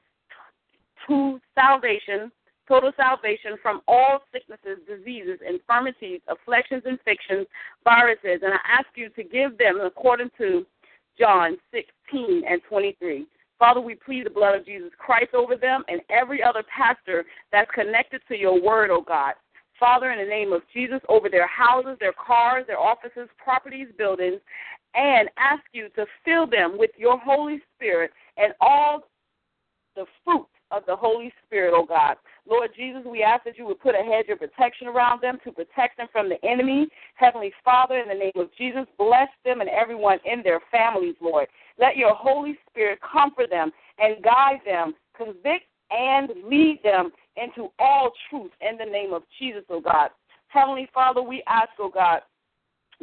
to 1.07 1.39
salvation, 1.55 2.31
total 2.67 2.91
salvation 2.95 3.58
from 3.62 3.82
all 3.88 4.19
sicknesses, 4.32 4.80
diseases, 4.88 5.39
infirmities, 5.47 6.21
afflictions, 6.28 6.84
infections, 6.86 7.47
viruses. 7.84 8.41
And 8.43 8.54
I 8.54 8.80
ask 8.80 8.88
you 8.95 9.10
to 9.10 9.23
give 9.23 9.58
them 9.58 9.80
according 9.84 10.30
to 10.38 10.65
John 11.17 11.58
16 11.71 12.43
and 12.47 12.62
23. 12.67 13.26
Father, 13.60 13.82
we 13.82 13.95
plead 13.95 14.26
the 14.26 14.30
blood 14.30 14.56
of 14.56 14.65
Jesus 14.65 14.91
Christ 14.97 15.34
over 15.34 15.56
them 15.56 15.84
and 15.88 16.02
every 16.10 16.43
other 16.43 16.63
pastor 16.63 17.26
that's 17.52 17.69
connected 17.73 18.21
to 18.28 18.38
your 18.38 18.62
word, 18.62 18.90
oh 18.92 19.04
God. 19.06 19.33
Father, 19.79 20.12
in 20.12 20.19
the 20.19 20.29
name 20.29 20.54
of 20.54 20.62
Jesus, 20.73 21.00
over 21.10 21.29
their 21.29 21.48
houses, 21.48 21.98
their 22.00 22.13
cars, 22.13 22.65
their 22.67 22.79
offices, 22.79 23.27
properties, 23.37 23.87
buildings, 23.98 24.40
and 24.96 25.29
ask 25.37 25.63
you 25.73 25.90
to 25.96 26.06
fill 26.23 26.48
them 26.48 26.77
with 26.77 26.92
your 26.98 27.19
Holy 27.19 27.62
Spirit 27.75 28.12
and 28.37 28.54
all 28.62 29.04
the 29.96 30.06
fruit 30.23 30.48
of 30.71 30.83
the 30.87 30.96
Holy 30.96 31.33
Spirit, 31.46 31.73
oh 31.75 31.85
God. 31.85 32.15
Lord 32.50 32.71
Jesus, 32.75 33.04
we 33.10 33.23
ask 33.23 33.46
that 33.46 33.58
you 33.58 33.65
would 33.65 33.79
put 33.79 33.96
a 33.96 34.04
hedge 34.04 34.27
of 34.29 34.39
protection 34.39 34.87
around 34.87 35.21
them 35.21 35.37
to 35.46 35.52
protect 35.52 35.98
them 35.98 36.08
from 36.12 36.27
the 36.27 36.44
enemy. 36.46 36.87
Heavenly 37.15 37.54
Father, 37.63 37.98
in 37.98 38.08
the 38.10 38.13
name 38.13 38.33
of 38.35 38.50
Jesus, 38.58 38.85
bless 38.98 39.29
them 39.46 39.62
and 39.62 39.69
everyone 39.69 40.19
in 40.25 40.44
their 40.44 40.60
families, 40.71 41.15
Lord. 41.21 41.48
Let 41.79 41.96
your 41.96 42.13
Holy 42.13 42.58
Spirit 42.69 43.00
comfort 43.02 43.50
them 43.50 43.71
and 43.98 44.21
guide 44.23 44.60
them, 44.65 44.94
convict 45.15 45.65
and 45.91 46.29
lead 46.46 46.79
them 46.83 47.12
into 47.37 47.69
all 47.79 48.12
truth 48.29 48.52
in 48.62 48.77
the 48.77 48.91
name 48.91 49.13
of 49.13 49.23
Jesus, 49.39 49.63
oh 49.69 49.81
God. 49.81 50.10
Heavenly 50.48 50.89
Father, 50.94 51.21
we 51.21 51.44
ask, 51.48 51.69
oh 51.79 51.91
God, 51.94 52.21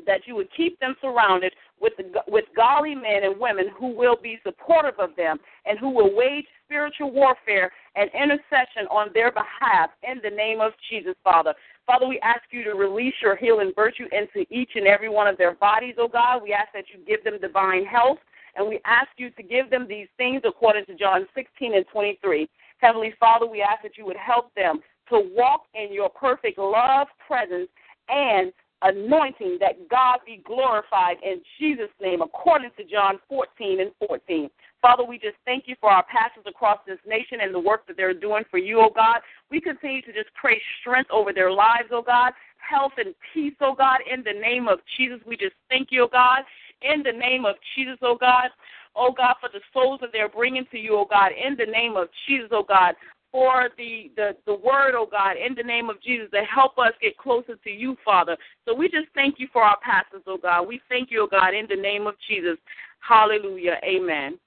that 0.07 0.21
you 0.27 0.37
would 0.37 0.49
keep 0.57 0.79
them 0.81 0.95
surrounded 1.01 1.53
with 1.81 1.93
the, 1.97 2.05
with 2.29 2.45
godly 2.55 2.95
men 2.95 3.25
and 3.25 3.39
women 3.39 3.67
who 3.79 3.95
will 3.95 4.17
be 4.23 4.39
supportive 4.45 4.99
of 4.99 5.17
them 5.17 5.39
and 5.65 5.79
who 5.79 5.91
will 5.91 6.15
wage 6.15 6.45
spiritual 6.65 7.11
warfare 7.11 7.71
and 7.97 8.11
intercession 8.15 8.87
on 8.91 9.09
their 9.15 9.33
behalf 9.33 9.91
in 10.03 10.21
the 10.23 10.35
name 10.35 10.61
of 10.61 10.73
Jesus, 10.91 11.15
Father. 11.25 11.55
Father, 11.87 12.07
we 12.07 12.21
ask 12.21 12.43
you 12.51 12.63
to 12.65 12.75
release 12.75 13.15
your 13.23 13.37
healing 13.37 13.73
virtue 13.75 14.07
into 14.13 14.47
each 14.51 14.71
and 14.75 14.87
every 14.87 15.09
one 15.09 15.27
of 15.27 15.37
their 15.39 15.55
bodies, 15.55 15.95
oh 15.99 16.09
God. 16.09 16.43
We 16.43 16.53
ask 16.53 16.69
that 16.75 16.85
you 16.93 17.05
give 17.05 17.25
them 17.25 17.41
divine 17.41 17.85
health, 17.85 18.19
and 18.55 18.69
we 18.69 18.81
ask 18.85 19.09
you 19.17 19.31
to 19.31 19.43
give 19.43 19.71
them 19.71 19.87
these 19.89 20.07
things 20.17 20.43
according 20.45 20.87
to 20.87 20.95
John 20.95 21.27
16 21.35 21.75
and 21.75 21.85
23. 21.93 22.49
Heavenly 22.79 23.15
Father, 23.19 23.47
we 23.47 23.63
ask 23.63 23.83
that 23.83 23.99
you 23.99 24.07
would 24.07 24.17
help 24.17 24.55
them 24.55 24.81
to 25.09 25.31
walk 25.35 25.63
in 25.75 25.93
your 25.93 26.09
perfect 26.09 26.59
love, 26.59 27.09
presence, 27.27 27.69
and 28.09 28.53
anointing 28.83 29.59
that 29.61 29.89
God 29.89 30.21
be 30.25 30.43
glorified 30.45 31.17
in 31.23 31.41
Jesus' 31.59 31.91
name, 32.01 32.23
according 32.23 32.71
to 32.79 32.85
John 32.85 33.19
14 33.29 33.81
and 33.81 33.91
14. 34.07 34.49
Father, 34.81 35.05
we 35.05 35.19
just 35.19 35.37
thank 35.45 35.65
you 35.67 35.77
for 35.81 35.91
our 35.91 36.05
pastors 36.05 36.45
across 36.47 36.79
this 36.87 36.99
nation 37.07 37.39
and 37.43 37.55
the 37.55 37.61
work 37.61 37.87
that 37.87 37.97
they're 37.97 38.15
doing 38.15 38.45
for 38.51 38.59
you, 38.59 38.81
oh 38.81 38.91
God. 38.95 39.21
We 39.51 39.61
continue 39.61 40.01
to 40.03 40.13
just 40.13 40.31
pray 40.41 40.61
strength 40.81 41.11
over 41.11 41.33
their 41.33 41.53
lives, 41.53 41.89
oh 41.93 42.03
God, 42.03 42.33
health 42.57 42.93
and 42.97 43.15
peace, 43.35 43.55
oh 43.61 43.75
God, 43.77 44.01
in 44.11 44.25
the 44.25 44.39
name 44.39 44.69
of 44.69 44.79
Jesus. 44.97 45.19
We 45.27 45.37
just 45.37 45.55
thank 45.69 45.89
you, 45.91 46.05
oh 46.05 46.09
God, 46.11 46.41
in 46.83 47.03
the 47.03 47.13
name 47.13 47.45
of 47.45 47.57
Jesus, 47.77 47.99
oh 48.03 48.17
God. 48.19 48.49
Oh 48.97 49.13
God, 49.17 49.37
for 49.41 49.49
the 49.53 49.61
souls 49.73 50.01
that 50.01 50.11
they're 50.13 50.29
bringing 50.29 50.67
to 50.73 50.79
you, 50.79 50.97
oh 50.97 51.07
God, 51.09 51.31
in 51.33 51.57
the 51.57 51.71
name 51.71 51.97
of 51.97 52.09
Jesus, 52.27 52.49
oh 52.51 52.65
God 52.67 52.95
for 53.33 53.69
the, 53.77 54.11
the, 54.17 54.37
the 54.47 54.55
word, 54.55 54.95
oh 54.95 55.07
God, 55.11 55.37
in 55.37 55.55
the 55.55 55.63
name 55.63 55.89
of 55.89 56.03
Jesus, 56.03 56.29
to 56.33 56.43
help 56.43 56.79
us 56.79 56.93
get 57.01 57.17
closer 57.17 57.57
to 57.57 57.71
you, 57.71 57.97
Father. 58.05 58.37
So 58.67 58.75
we 58.75 58.89
just 58.89 59.09
thank 59.15 59.37
you 59.39 59.49
for 59.53 59.63
our 59.63 59.79
pastors, 59.83 60.23
oh 60.27 60.39
God. 60.39 60.67
We 60.67 60.81
thank 60.89 61.11
you, 61.11 61.23
oh 61.23 61.29
God, 61.31 61.55
in 61.55 61.67
the 61.69 61.81
name 61.81 62.07
of 62.07 62.15
Jesus. 62.29 62.59
Hallelujah. 63.01 63.77
Amen. 63.85 64.39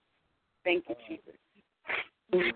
Thank 0.64 0.86
you, 0.90 0.96
Jesus. 1.08 2.54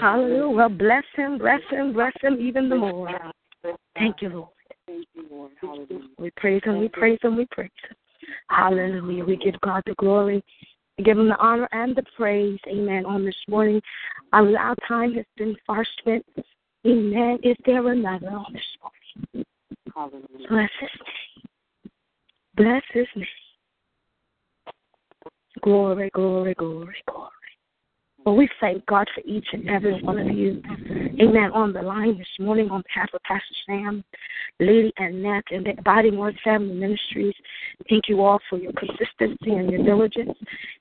Hallelujah. 0.00 0.48
Well, 0.48 0.68
bless 0.68 1.04
him, 1.14 1.38
bless 1.38 1.60
him, 1.70 1.92
bless 1.92 2.12
him 2.22 2.38
even 2.40 2.68
the 2.68 2.76
more. 2.76 3.10
Thank 3.94 4.22
you, 4.22 4.28
Lord. 4.30 4.48
Thank 4.86 5.06
you, 5.14 5.26
Lord. 5.30 5.50
Hallelujah. 5.60 6.08
We 6.18 6.30
praise 6.36 6.62
him, 6.64 6.78
we 6.78 6.88
praise 6.88 7.18
him, 7.22 7.36
we 7.36 7.46
praise 7.50 7.70
him. 7.88 7.96
Hallelujah. 8.48 9.24
We 9.24 9.36
give 9.36 9.60
God 9.60 9.82
the 9.86 9.94
glory 9.98 10.42
give 11.04 11.18
him 11.18 11.28
the 11.28 11.36
honor 11.38 11.68
and 11.72 11.94
the 11.94 12.02
praise, 12.16 12.58
amen, 12.66 13.04
on 13.04 13.24
this 13.24 13.36
morning. 13.48 13.80
Our 14.32 14.74
time 14.88 15.14
has 15.14 15.26
been 15.36 15.56
far 15.66 15.84
spent. 15.98 16.24
Amen. 16.86 17.38
Is 17.42 17.56
there 17.64 17.86
another 17.88 18.28
on 18.28 18.52
this 18.52 18.62
morning? 18.80 19.46
Hallelujah. 19.94 20.48
Bless 20.48 20.70
his 20.80 20.90
name. 21.00 21.46
Bless 22.56 22.82
his 22.92 23.06
name. 23.16 23.26
Glory, 25.62 26.10
glory, 26.14 26.54
glory, 26.54 26.96
glory. 27.08 27.25
Well, 28.26 28.34
we 28.34 28.48
thank 28.60 28.84
God 28.86 29.06
for 29.14 29.20
each 29.24 29.46
and 29.52 29.70
every 29.70 30.02
one 30.02 30.18
of 30.18 30.26
you. 30.36 30.60
Amen. 31.22 31.52
On 31.52 31.72
the 31.72 31.80
line 31.80 32.18
this 32.18 32.26
morning 32.40 32.68
on 32.72 32.82
behalf 32.82 33.08
of 33.14 33.22
Pastor 33.22 33.54
Sam, 33.64 34.02
Lady 34.58 34.92
Annette, 34.98 35.44
and 35.52 35.64
the 35.64 35.78
Abiding 35.78 36.18
Word 36.18 36.36
Family 36.42 36.74
Ministries. 36.74 37.34
Thank 37.88 38.08
you 38.08 38.22
all 38.22 38.40
for 38.50 38.58
your 38.58 38.72
consistency 38.72 39.52
and 39.52 39.70
your 39.70 39.84
diligence. 39.84 40.36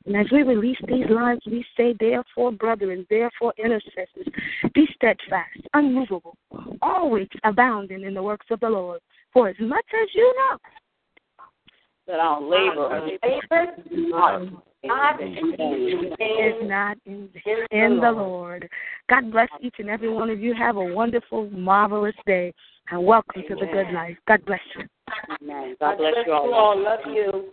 And 0.08 0.18
as 0.18 0.26
we 0.32 0.41
release 0.41 0.80
these 0.88 1.06
lines, 1.08 1.41
we 1.46 1.64
say, 1.78 1.93
therefore, 2.00 2.52
brethren, 2.52 3.06
therefore, 3.12 3.54
intercessors, 3.60 4.26
be 4.74 4.88
steadfast, 4.96 5.62
unmovable, 5.76 6.36
always 6.82 7.28
abounding 7.43 8.06
in 8.06 8.16
the 8.16 8.24
works 8.24 8.48
of 8.50 8.60
the 8.60 8.70
Lord. 8.70 9.02
For 9.34 9.50
as 9.50 9.56
much 9.60 9.86
as 10.02 10.10
you 10.16 10.34
know 10.36 10.58
that 12.08 12.20
our 12.20 12.41
labor 12.41 13.12
is 14.86 16.67
not 16.67 16.97
in, 17.05 17.29
in 17.71 17.99
the 17.99 18.11
Lord. 18.11 18.69
God 19.09 19.31
bless 19.31 19.49
each 19.61 19.75
and 19.79 19.89
every 19.89 20.11
one 20.11 20.29
of 20.29 20.39
you. 20.39 20.53
Have 20.53 20.77
a 20.77 20.93
wonderful, 20.93 21.49
marvelous 21.49 22.15
day, 22.25 22.53
and 22.91 23.05
welcome 23.05 23.43
to 23.47 23.55
the 23.55 23.65
good 23.65 23.91
life. 23.93 24.17
God 24.27 24.45
bless 24.45 24.59
you. 24.77 24.86
Amen. 25.41 25.75
God 25.79 25.97
bless 25.97 26.13
you 26.25 26.33
all. 26.33 26.81
Love 26.81 26.99
you. 27.07 27.51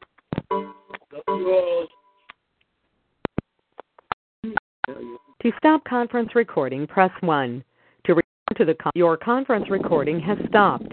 Love 0.50 1.22
you 1.28 1.50
all. 1.50 1.86
To 5.42 5.50
stop 5.58 5.84
conference 5.84 6.30
recording, 6.34 6.86
press 6.86 7.10
1. 7.20 7.64
To 8.06 8.14
return 8.14 8.56
to 8.56 8.64
the 8.64 8.74
con- 8.74 8.92
your 8.94 9.16
conference 9.16 9.70
recording 9.70 10.20
has 10.20 10.38
stopped. 10.48 10.92